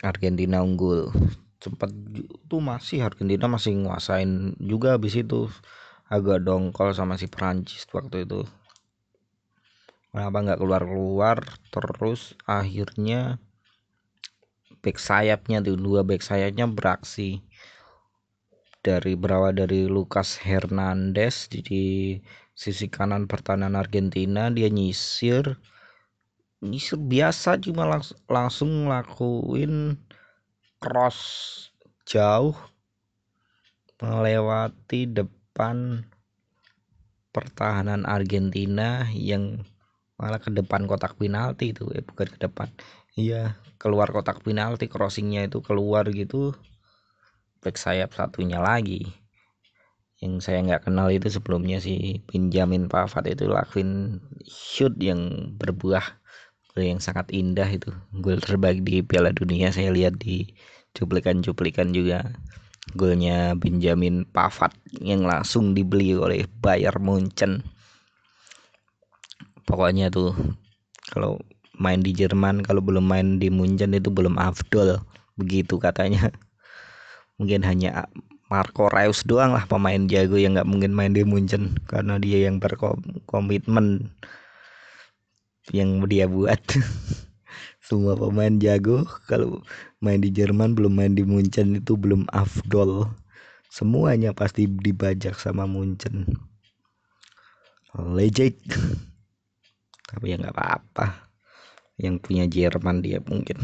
Argentina 0.02 0.62
unggul. 0.62 1.10
Sempat 1.58 1.90
tuh 2.46 2.62
masih 2.62 3.02
Argentina 3.02 3.50
masih 3.50 3.74
nguasain 3.82 4.54
juga 4.62 4.94
habis 4.94 5.18
itu. 5.18 5.50
Agak 6.08 6.46
dongkol 6.46 6.94
sama 6.94 7.18
si 7.18 7.26
Prancis 7.26 7.84
waktu 7.90 8.24
itu. 8.24 8.46
Kenapa 10.08 10.38
nggak 10.40 10.60
keluar 10.62 10.82
keluar 10.88 11.38
terus 11.68 12.32
akhirnya 12.48 13.36
back 14.80 14.96
sayapnya 14.96 15.60
tuh 15.60 15.76
dua 15.76 16.06
back 16.06 16.22
sayapnya 16.22 16.70
beraksi. 16.70 17.42
Dari 18.78 19.18
berawal 19.18 19.58
dari 19.58 19.90
Lucas 19.90 20.38
Hernandez 20.38 21.50
di 21.50 22.16
sisi 22.54 22.86
kanan 22.86 23.26
pertahanan 23.26 23.74
Argentina 23.74 24.48
dia 24.48 24.70
nyisir 24.70 25.58
biasa 26.60 27.62
cuma 27.62 27.86
langs 27.86 28.14
langsung 28.26 28.86
ngelakuin 28.86 29.94
cross 30.82 31.18
jauh 32.02 32.54
melewati 33.98 35.10
depan 35.10 36.06
pertahanan 37.34 38.06
Argentina 38.06 39.06
yang 39.14 39.62
malah 40.18 40.42
ke 40.42 40.50
depan 40.50 40.90
kotak 40.90 41.14
penalti 41.14 41.70
itu 41.70 41.86
eh 41.94 42.02
bukan 42.02 42.26
ke 42.26 42.38
depan. 42.42 42.68
Iya 43.14 43.54
keluar 43.78 44.10
kotak 44.10 44.42
penalti 44.42 44.90
crossingnya 44.90 45.46
itu 45.46 45.62
keluar 45.62 46.06
gitu 46.10 46.54
back 47.62 47.78
sayap 47.78 48.14
satunya 48.14 48.58
lagi. 48.58 49.06
Yang 50.18 50.50
saya 50.50 50.58
nggak 50.66 50.90
kenal 50.90 51.14
itu 51.14 51.30
sebelumnya 51.30 51.78
si 51.78 52.18
Benjamin 52.26 52.90
Pavard 52.90 53.26
itu 53.30 53.46
lakuin 53.46 54.18
shoot 54.50 54.98
yang 54.98 55.54
berbuah 55.54 56.17
yang 56.82 57.00
sangat 57.02 57.30
indah 57.34 57.66
itu. 57.68 57.90
Gol 58.18 58.42
terbaik 58.42 58.82
di 58.86 59.02
Piala 59.02 59.34
Dunia 59.34 59.70
saya 59.70 59.90
lihat 59.90 60.18
di 60.20 60.48
cuplikan-cuplikan 60.96 61.90
juga. 61.94 62.34
Golnya 62.96 63.52
Benjamin 63.52 64.24
Pavard 64.24 64.72
yang 65.04 65.28
langsung 65.28 65.76
dibeli 65.76 66.16
oleh 66.16 66.48
Bayern 66.64 67.04
Munchen. 67.04 67.60
Pokoknya 69.68 70.08
tuh 70.08 70.32
kalau 71.12 71.36
main 71.76 72.00
di 72.00 72.16
Jerman 72.16 72.64
kalau 72.64 72.80
belum 72.80 73.04
main 73.04 73.36
di 73.36 73.52
Munchen 73.52 73.92
itu 73.92 74.08
belum 74.08 74.40
afdol. 74.40 75.04
Begitu 75.36 75.76
katanya. 75.76 76.32
Mungkin 77.36 77.62
hanya 77.62 78.08
Marco 78.48 78.88
Reus 78.88 79.22
doang 79.28 79.52
lah 79.52 79.68
pemain 79.68 80.08
jago 80.08 80.40
yang 80.40 80.56
nggak 80.56 80.66
mungkin 80.66 80.96
main 80.96 81.12
di 81.12 81.22
Munchen. 81.28 81.76
Karena 81.84 82.16
dia 82.16 82.48
yang 82.48 82.56
berkomitmen 82.56 84.08
yang 85.74 86.04
dia 86.06 86.28
buat. 86.28 86.60
Semua 87.86 88.14
pemain 88.14 88.52
jago. 88.60 89.08
Kalau 89.26 89.64
main 90.04 90.20
di 90.20 90.28
Jerman 90.28 90.76
belum 90.76 90.92
main 90.92 91.12
di 91.16 91.24
Munchen 91.24 91.80
itu 91.80 91.96
belum 91.96 92.28
afdol. 92.30 93.08
Semuanya 93.68 94.32
pasti 94.32 94.68
dibajak 94.68 95.36
sama 95.36 95.64
Munchen. 95.64 96.24
Legend 97.96 98.56
tapi 100.08 100.32
ya 100.32 100.40
nggak 100.40 100.56
apa-apa. 100.56 101.28
Yang 102.00 102.14
punya 102.24 102.44
Jerman 102.48 103.04
dia 103.04 103.20
mungkin. 103.20 103.60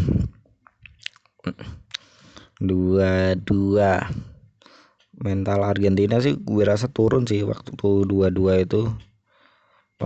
Dua 2.61 3.33
dua 3.41 4.05
mental 5.15 5.65
Argentina 5.65 6.21
sih 6.21 6.37
gue 6.37 6.63
rasa 6.67 6.91
turun 6.91 7.25
sih 7.25 7.47
waktu 7.47 7.73
tuh 7.79 8.03
dua 8.03 8.35
dua 8.35 8.61
itu 8.61 8.91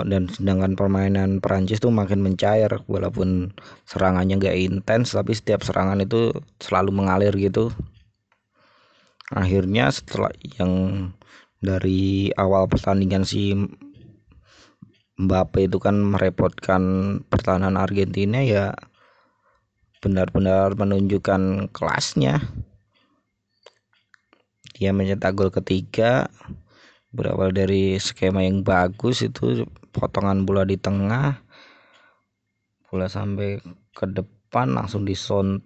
dan 0.06 0.30
sedangkan 0.30 0.78
permainan 0.78 1.42
Perancis 1.42 1.82
tuh 1.82 1.90
makin 1.90 2.22
mencair 2.22 2.70
walaupun 2.86 3.50
serangannya 3.88 4.38
gak 4.38 4.58
intens 4.58 5.16
tapi 5.16 5.34
setiap 5.34 5.64
serangan 5.64 6.02
itu 6.04 6.30
selalu 6.62 6.94
mengalir 6.94 7.34
gitu. 7.34 7.72
Akhirnya 9.34 9.90
setelah 9.90 10.32
yang 10.58 10.72
dari 11.58 12.30
awal 12.38 12.70
pertandingan 12.70 13.26
si 13.26 13.56
Mbappe 15.18 15.66
itu 15.66 15.82
kan 15.82 15.98
merepotkan 15.98 16.82
pertahanan 17.26 17.74
Argentina 17.74 18.38
ya 18.38 18.70
benar-benar 19.98 20.78
menunjukkan 20.78 21.74
kelasnya. 21.74 22.38
Dia 24.78 24.94
mencetak 24.94 25.34
gol 25.34 25.50
ketiga 25.50 26.30
berawal 27.08 27.56
dari 27.56 27.96
skema 27.96 28.44
yang 28.44 28.60
bagus 28.60 29.24
itu 29.24 29.64
potongan 29.96 30.44
bola 30.44 30.68
di 30.68 30.76
tengah 30.76 31.40
bola 32.88 33.08
sampai 33.08 33.60
ke 33.96 34.04
depan 34.08 34.76
langsung 34.76 35.08
dison 35.08 35.60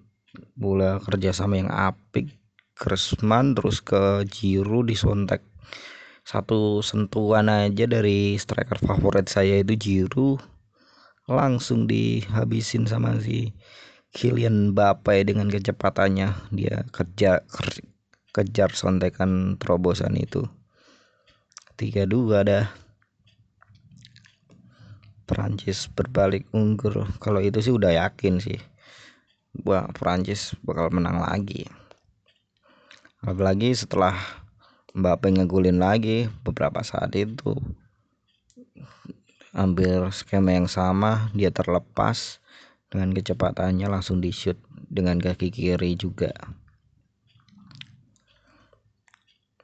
bola 0.55 1.03
kerjasama 1.03 1.59
yang 1.59 1.71
apik. 1.71 2.31
Griezmann 2.73 3.55
terus 3.55 3.85
ke 3.85 4.27
Giroud 4.27 4.91
disontek 4.91 5.45
satu 6.23 6.83
sentuhan 6.87 7.51
aja 7.51 7.85
dari 7.87 8.39
striker 8.39 8.79
favorit 8.79 9.27
saya 9.27 9.63
itu 9.63 9.75
Jiru 9.75 10.31
langsung 11.27 11.87
dihabisin 11.91 12.87
sama 12.87 13.19
si 13.19 13.55
Kylian 14.15 14.75
Mbappe 14.75 15.23
dengan 15.27 15.51
kecepatannya. 15.51 16.55
Dia 16.55 16.87
kerja 16.91 17.43
kejar 18.33 18.71
sontekan 18.73 19.61
terobosan 19.61 20.17
itu 20.17 20.49
tiga 21.83 22.07
dua 22.07 22.47
dah 22.47 22.71
Prancis 25.27 25.91
berbalik 25.91 26.47
unggul. 26.55 27.11
Kalau 27.19 27.43
itu 27.43 27.59
sih 27.59 27.75
udah 27.75 27.91
yakin 28.07 28.39
sih. 28.39 28.63
Wah 29.67 29.91
Prancis 29.91 30.55
bakal 30.63 30.95
menang 30.95 31.19
lagi. 31.19 31.67
Apalagi 33.27 33.75
setelah 33.75 34.15
Mbappe 34.95 35.35
ngegulin 35.35 35.83
lagi 35.83 36.31
beberapa 36.47 36.87
saat 36.87 37.11
itu. 37.19 37.59
Hampir 39.51 40.07
skema 40.15 40.55
yang 40.55 40.71
sama 40.71 41.35
dia 41.35 41.51
terlepas 41.51 42.39
dengan 42.87 43.11
kecepatannya 43.11 43.91
langsung 43.91 44.23
di 44.23 44.31
shoot 44.31 44.61
dengan 44.87 45.19
kaki 45.19 45.51
kiri 45.51 45.99
juga 45.99 46.31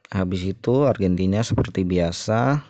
habis 0.09 0.43
itu 0.45 0.89
Argentina 0.89 1.45
seperti 1.45 1.85
biasa 1.85 2.65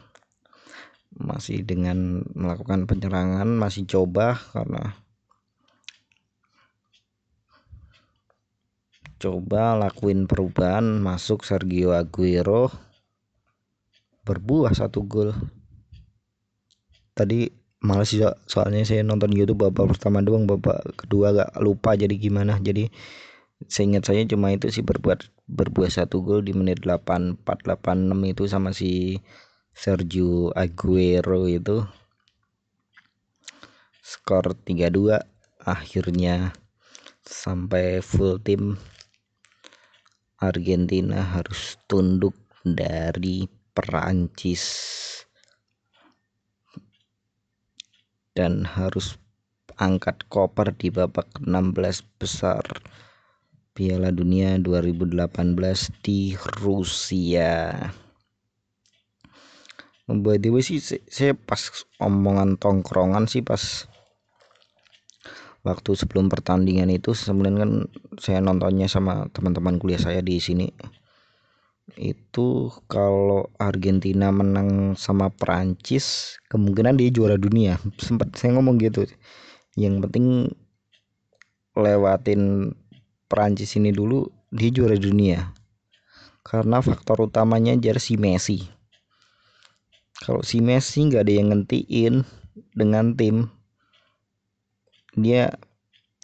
masih 1.18 1.66
dengan 1.66 2.22
melakukan 2.34 2.86
penyerangan 2.86 3.46
masih 3.46 3.86
coba 3.86 4.38
karena 4.54 4.94
coba 9.18 9.74
lakuin 9.74 10.30
perubahan 10.30 11.02
masuk 11.02 11.42
Sergio 11.42 11.90
Aguero 11.90 12.70
berbuah 14.22 14.76
satu 14.76 15.02
gol. 15.02 15.34
Tadi 17.18 17.50
malas 17.82 18.14
sih 18.14 18.22
soalnya 18.46 18.86
saya 18.86 19.02
nonton 19.02 19.34
YouTube 19.34 19.66
babak 19.66 19.96
pertama 19.96 20.22
doang 20.22 20.46
babak 20.46 20.94
kedua 20.94 21.34
gak 21.34 21.50
lupa 21.58 21.98
jadi 21.98 22.14
gimana. 22.14 22.62
Jadi 22.62 22.86
seingat 23.66 24.06
saya 24.06 24.22
cuma 24.22 24.54
itu 24.54 24.70
sih 24.70 24.86
berbuat 24.86 25.26
berbuah 25.50 25.90
satu 25.90 26.22
gol 26.22 26.46
di 26.46 26.54
menit 26.54 26.86
84 26.86 27.42
86 27.42 28.30
itu 28.30 28.44
sama 28.46 28.70
si 28.70 29.18
Sergio 29.74 30.54
Aguero 30.54 31.50
itu. 31.50 31.82
Skor 34.02 34.54
3-2 34.62 35.18
akhirnya 35.62 36.54
sampai 37.26 38.02
full 38.02 38.42
tim. 38.42 38.74
Argentina 40.38 41.22
harus 41.22 41.78
tunduk 41.90 42.34
dari 42.62 43.46
Perancis. 43.70 44.66
Dan 48.34 48.66
harus 48.66 49.18
angkat 49.78 50.26
koper 50.26 50.74
di 50.74 50.90
babak 50.90 51.26
16 51.42 52.02
besar 52.18 52.62
Piala 53.78 54.10
Dunia 54.10 54.58
2018 54.58 55.38
di 56.02 56.34
Rusia. 56.34 57.78
Membuat 60.10 60.42
dewa 60.42 60.58
sih 60.58 60.82
saya 60.82 61.38
pas 61.38 61.86
omongan 62.02 62.58
tongkrongan 62.58 63.30
sih 63.30 63.46
pas 63.46 63.86
waktu 65.62 65.94
sebelum 65.94 66.26
pertandingan 66.26 66.90
itu 66.90 67.14
sebenarnya 67.14 67.62
kan 67.62 67.72
saya 68.18 68.42
nontonnya 68.42 68.90
sama 68.90 69.30
teman-teman 69.30 69.78
kuliah 69.78 70.02
saya 70.02 70.26
di 70.26 70.42
sini. 70.42 70.74
Itu 71.94 72.74
kalau 72.90 73.46
Argentina 73.62 74.34
menang 74.34 74.98
sama 74.98 75.30
Perancis 75.30 76.34
kemungkinan 76.50 76.98
dia 76.98 77.14
juara 77.14 77.38
dunia. 77.38 77.78
Sempat 78.02 78.34
saya 78.34 78.58
ngomong 78.58 78.82
gitu. 78.82 79.06
Yang 79.78 80.10
penting 80.10 80.26
lewatin 81.78 82.74
Perancis 83.28 83.76
ini 83.76 83.92
dulu 83.92 84.24
dia 84.48 84.72
juara 84.72 84.96
dunia. 84.96 85.52
Karena 86.40 86.80
faktor 86.80 87.28
utamanya 87.28 87.76
jersey 87.76 88.16
Messi. 88.16 88.64
Kalau 90.18 90.40
si 90.42 90.64
Messi 90.64 91.04
nggak 91.06 91.22
ada 91.28 91.32
yang 91.36 91.46
ngentiin 91.52 92.24
dengan 92.72 93.14
tim 93.14 93.52
dia 95.14 95.52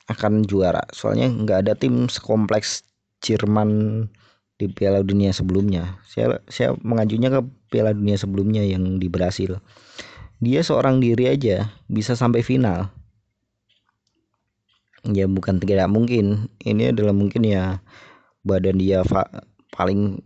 akan 0.09 0.49
juara. 0.49 0.83
Soalnya 0.91 1.29
nggak 1.29 1.59
ada 1.69 1.73
tim 1.77 2.09
sekompleks 2.09 2.83
Jerman 3.21 4.05
di 4.57 4.67
Piala 4.73 5.05
Dunia 5.05 5.33
sebelumnya. 5.37 6.01
Saya 6.09 6.41
saya 6.49 6.73
mengajunya 6.81 7.29
ke 7.29 7.41
Piala 7.69 7.93
Dunia 7.93 8.17
sebelumnya 8.17 8.65
yang 8.65 8.97
di 8.97 9.09
Brasil. 9.13 9.61
Dia 10.41 10.61
seorang 10.61 11.01
diri 11.01 11.31
aja 11.31 11.73
bisa 11.89 12.17
sampai 12.17 12.45
final 12.45 12.91
ya 15.05 15.29
bukan 15.29 15.61
tidak 15.61 15.91
mungkin. 15.93 16.49
Ini 16.65 16.97
adalah 16.97 17.13
mungkin 17.13 17.45
ya 17.45 17.85
badan 18.45 18.81
dia 18.81 19.05
paling 19.75 20.25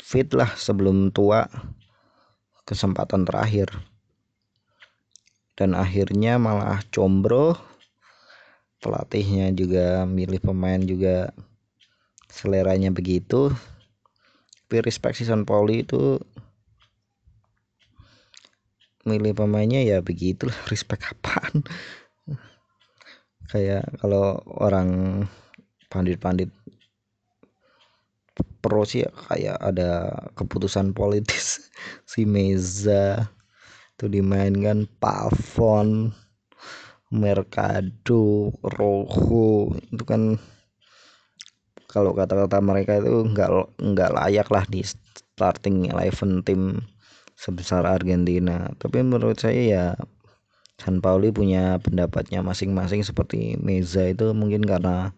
fit 0.00 0.32
lah 0.32 0.48
sebelum 0.56 1.12
tua 1.12 1.44
kesempatan 2.64 3.28
terakhir. 3.28 3.68
Dan 5.56 5.76
akhirnya 5.76 6.40
malah 6.40 6.80
combro. 6.88 7.56
Pelatihnya 8.80 9.50
juga 9.56 10.04
milih 10.04 10.40
pemain 10.40 10.78
juga 10.78 11.32
seleranya 12.28 12.92
begitu. 12.92 13.52
Tapi 14.66 14.82
respect 14.84 15.16
season 15.22 15.48
Pauli 15.48 15.86
itu 15.86 16.20
milih 19.06 19.38
pemainnya 19.38 19.86
ya 19.86 20.02
begitulah 20.02 20.58
respect 20.72 21.06
apaan 21.06 21.62
kayak 23.56 23.88
kalau 24.04 24.36
orang 24.60 25.24
pandit-pandit 25.88 26.52
pro 28.60 28.84
sih 28.84 29.08
kayak 29.32 29.56
ada 29.56 30.12
keputusan 30.36 30.92
politis 30.92 31.72
si 32.10 32.28
Meza 32.28 33.32
itu 33.96 34.12
dimainkan 34.12 34.84
Pavon 35.00 36.12
Mercado, 37.08 38.52
Rojo 38.60 39.72
itu 39.78 40.04
kan 40.04 40.36
kalau 41.86 42.12
kata-kata 42.12 42.58
mereka 42.60 43.00
itu 43.00 43.24
nggak 43.24 43.78
nggak 43.78 44.10
layak 44.10 44.48
lah 44.52 44.66
di 44.68 44.84
starting 44.84 45.88
eleven 45.88 46.42
tim 46.44 46.82
sebesar 47.38 47.86
Argentina. 47.86 48.68
Tapi 48.76 49.00
menurut 49.06 49.38
saya 49.38 49.62
ya 49.62 49.84
San 50.86 51.02
Pauli 51.02 51.34
punya 51.34 51.82
pendapatnya 51.82 52.46
masing-masing 52.46 53.02
seperti 53.02 53.58
Meza 53.58 54.06
itu 54.06 54.30
mungkin 54.30 54.62
karena 54.62 55.10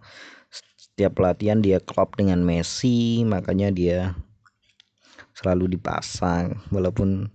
setiap 0.80 1.20
pelatihan 1.20 1.60
dia 1.60 1.76
klop 1.76 2.16
dengan 2.16 2.40
Messi 2.40 3.20
makanya 3.28 3.68
dia 3.68 4.16
selalu 5.36 5.76
dipasang. 5.76 6.56
Walaupun 6.72 7.28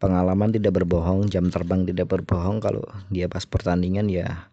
pengalaman 0.00 0.48
tidak 0.48 0.80
berbohong 0.80 1.28
jam 1.28 1.52
terbang 1.52 1.84
tidak 1.84 2.08
berbohong 2.08 2.56
kalau 2.56 2.88
dia 3.12 3.28
pas 3.28 3.44
pertandingan 3.44 4.08
ya 4.08 4.48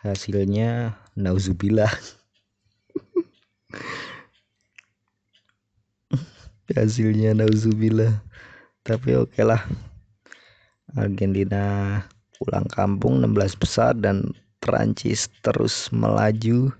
hasilnya 0.00 0.96
nauzubillah. 1.20 1.92
Hasilnya 6.72 7.36
nauzubillah. 7.36 8.24
Tapi 8.80 9.12
oke 9.12 9.36
okay 9.36 9.44
lah. 9.44 9.60
Argentina 10.96 12.00
pulang 12.40 12.64
kampung 12.72 13.20
16 13.20 13.60
besar 13.60 13.92
dan 13.92 14.32
Prancis 14.64 15.28
terus 15.44 15.92
melaju 15.92 16.72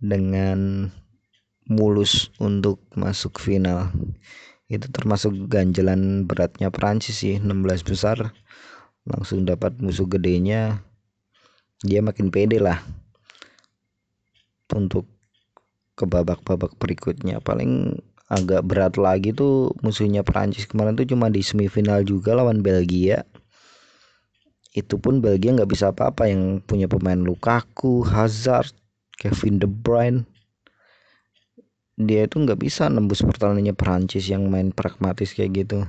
dengan 0.00 0.88
mulus 1.68 2.32
untuk 2.40 2.80
masuk 2.96 3.36
final. 3.36 3.92
Itu 4.72 4.88
termasuk 4.88 5.36
ganjalan 5.52 6.24
beratnya 6.24 6.72
Prancis 6.72 7.20
sih 7.20 7.36
16 7.36 7.84
besar. 7.84 8.32
Langsung 9.04 9.44
dapat 9.44 9.76
musuh 9.84 10.08
gedenya. 10.08 10.80
Dia 11.84 12.00
makin 12.00 12.32
pede 12.32 12.60
lah 12.60 12.80
untuk 14.72 15.04
ke 16.00 16.08
babak-babak 16.08 16.80
berikutnya. 16.80 17.44
Paling 17.44 18.00
agak 18.32 18.64
berat 18.64 18.94
lagi 18.96 19.36
tuh 19.36 19.76
musuhnya 19.84 20.24
Prancis 20.24 20.64
kemarin 20.64 20.96
tuh 20.96 21.04
cuma 21.04 21.28
di 21.28 21.44
semifinal 21.44 22.06
juga 22.08 22.32
lawan 22.32 22.64
Belgia 22.64 23.26
itu 24.70 25.02
pun 25.02 25.18
Belgia 25.18 25.50
nggak 25.50 25.70
bisa 25.70 25.90
apa-apa 25.90 26.30
yang 26.30 26.62
punya 26.62 26.86
pemain 26.86 27.18
Lukaku, 27.18 28.06
Hazard, 28.06 28.70
Kevin 29.18 29.58
De 29.58 29.66
Bruyne. 29.66 30.22
Dia 32.00 32.24
itu 32.24 32.38
nggak 32.38 32.62
bisa 32.62 32.86
nembus 32.86 33.20
pertahanannya 33.20 33.74
Perancis 33.74 34.30
yang 34.30 34.46
main 34.46 34.70
pragmatis 34.70 35.34
kayak 35.34 35.66
gitu. 35.66 35.84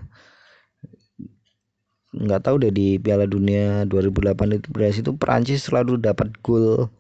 Nggak 2.12 2.44
tahu 2.44 2.56
deh 2.68 2.74
di 2.74 3.00
Piala 3.00 3.24
Dunia 3.24 3.88
2008 3.88 4.60
itu 4.60 4.68
beres 4.74 5.00
itu 5.00 5.16
Perancis 5.16 5.64
selalu 5.64 5.96
dapat 6.02 6.28
gol 6.44 6.92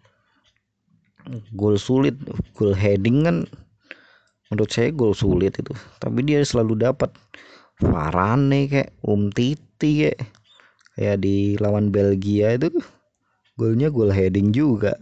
gol 1.51 1.75
sulit 1.75 2.15
gol 2.55 2.77
heading 2.77 3.25
kan. 3.27 3.37
Menurut 4.53 4.69
saya 4.71 4.93
gol 4.93 5.17
sulit 5.17 5.57
itu. 5.57 5.73
Tapi 5.97 6.23
dia 6.23 6.45
selalu 6.45 6.77
dapat. 6.79 7.11
Varane 7.81 8.69
kayak 8.69 8.93
Um 9.01 9.33
Titi 9.33 10.05
kayak 10.05 10.21
kayak 11.01 11.17
di 11.25 11.57
lawan 11.57 11.89
Belgia 11.89 12.53
itu 12.53 12.69
golnya 13.57 13.89
gol 13.89 14.13
heading 14.13 14.53
juga. 14.53 14.93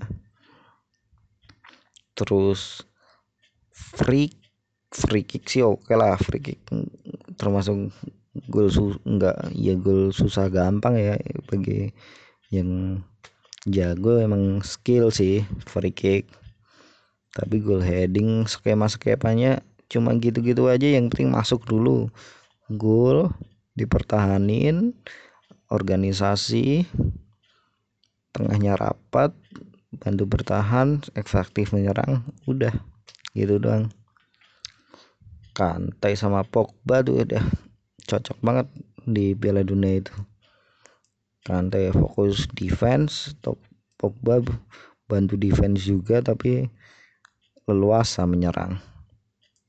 Terus 2.15 2.87
free 3.75 4.31
free 4.95 5.27
kick 5.27 5.43
sih 5.51 5.59
oke 5.59 5.83
okay 5.83 5.99
lah 5.99 6.15
free 6.15 6.39
kick. 6.39 6.63
Termasuk 7.35 7.91
gol 8.47 8.71
enggak 9.03 9.51
ya 9.51 9.75
gol 9.75 10.15
susah 10.15 10.47
gampang 10.47 10.95
ya 10.95 11.19
bagi 11.51 11.91
yang 12.47 13.03
jago 13.67 14.23
emang 14.23 14.63
skill 14.63 15.11
sih 15.11 15.43
free 15.67 15.91
kick. 15.91 16.31
Tapi 17.35 17.59
gol 17.59 17.83
heading 17.83 18.47
skema 18.47 18.87
skemanya 18.87 19.59
cuma 19.91 20.15
gitu-gitu 20.15 20.71
aja 20.71 20.95
yang 20.95 21.11
penting 21.11 21.35
masuk 21.35 21.67
dulu. 21.67 22.07
Gol 22.71 23.35
dipertahanin 23.75 24.95
organisasi 25.69 26.89
tengahnya 28.33 28.77
rapat 28.77 29.33
bantu 29.97 30.29
bertahan 30.29 31.01
efektif 31.17 31.73
menyerang 31.73 32.25
udah 32.45 32.73
gitu 33.33 33.57
doang. 33.61 33.89
Kantai 35.53 36.13
sama 36.15 36.45
Pogba 36.45 37.01
tuh 37.01 37.25
udah 37.25 37.43
cocok 38.05 38.37
banget 38.41 38.67
di 39.05 39.33
Piala 39.33 39.65
Dunia 39.65 40.01
itu. 40.01 40.13
Kantai 41.45 41.89
fokus 41.93 42.45
defense 42.53 43.33
top 43.41 43.57
Pogba 43.97 44.41
bantu 45.09 45.35
defense 45.35 45.83
juga 45.83 46.21
tapi 46.21 46.69
leluasa 47.65 48.25
menyerang 48.29 48.77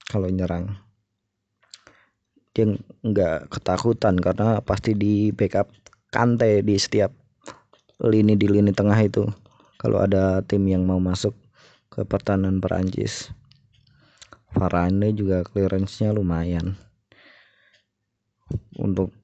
kalau 0.09 0.29
nyerang. 0.29 0.79
Dia 2.53 2.67
nggak 3.03 3.51
ketakutan 3.51 4.19
karena 4.21 4.61
pasti 4.61 4.93
di 4.95 5.31
backup 5.31 5.71
Kante 6.11 6.67
di 6.67 6.75
setiap 6.75 7.15
lini 8.03 8.35
di 8.35 8.51
lini 8.51 8.75
tengah 8.75 8.99
itu. 8.99 9.31
Kalau 9.79 10.03
ada 10.03 10.43
tim 10.43 10.67
yang 10.67 10.83
mau 10.83 10.99
masuk 10.99 11.33
ke 11.87 12.03
pertahanan 12.03 12.59
Perancis 12.59 13.31
Varane 14.51 15.15
juga 15.15 15.47
clearance-nya 15.47 16.11
lumayan. 16.11 16.75
Untuk 18.75 19.15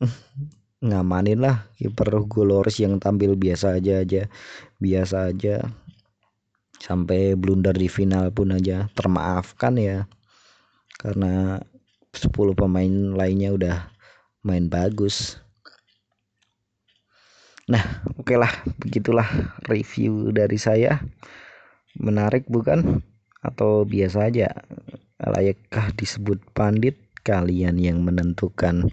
ngamanin 0.88 1.44
lah 1.44 1.68
kiper 1.76 2.24
Goloris 2.24 2.80
yang 2.80 2.96
tampil 2.96 3.36
biasa 3.36 3.76
aja 3.76 4.00
aja 4.00 4.32
biasa 4.80 5.28
aja. 5.28 5.60
Sampai 6.80 7.36
blunder 7.36 7.76
di 7.76 7.92
final 7.92 8.32
pun 8.32 8.56
aja 8.56 8.88
termaafkan 8.96 9.76
ya. 9.76 10.08
Karena 10.96 11.60
10 12.16 12.32
pemain 12.56 12.94
lainnya 13.12 13.52
udah 13.52 13.76
main 14.40 14.72
bagus 14.72 15.43
nah 17.64 18.04
oke 18.20 18.28
okay 18.28 18.36
lah 18.36 18.52
begitulah 18.76 19.26
review 19.66 20.30
dari 20.30 20.60
saya. 20.60 21.00
Menarik 21.96 22.44
bukan? 22.50 23.00
Atau 23.44 23.84
biasa 23.86 24.28
aja 24.28 24.50
layakkah 25.20 25.94
disebut 25.96 26.42
pandit? 26.52 27.00
Kalian 27.24 27.80
yang 27.80 28.04
menentukan. 28.04 28.92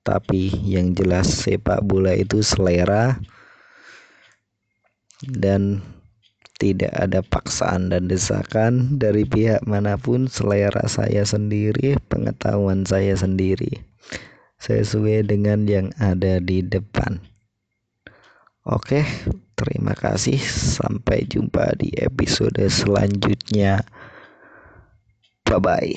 Tapi 0.00 0.48
yang 0.64 0.96
jelas 0.96 1.28
sepak 1.28 1.84
bola 1.84 2.16
itu 2.16 2.40
selera. 2.40 3.20
Dan 5.20 5.84
tidak 6.56 6.92
ada 6.96 7.20
paksaan 7.20 7.92
dan 7.92 8.08
desakan 8.08 8.96
dari 8.96 9.28
pihak 9.28 9.60
mana 9.68 10.00
pun. 10.00 10.24
Selera 10.24 10.88
saya 10.88 11.28
sendiri 11.28 12.00
pengetahuan 12.08 12.88
saya 12.88 13.12
sendiri. 13.12 13.84
Sesuai 14.60 15.28
dengan 15.28 15.68
yang 15.68 15.92
ada 16.00 16.40
di 16.40 16.64
depan 16.64 17.29
oke 18.64 19.04
Terima 19.60 19.92
kasih, 19.92 20.40
sampai 20.40 21.28
jumpa 21.28 21.76
di 21.76 21.92
episode 22.00 22.64
selanjutnya. 22.72 23.84
Bye 25.44 25.60
bye. 25.60 25.92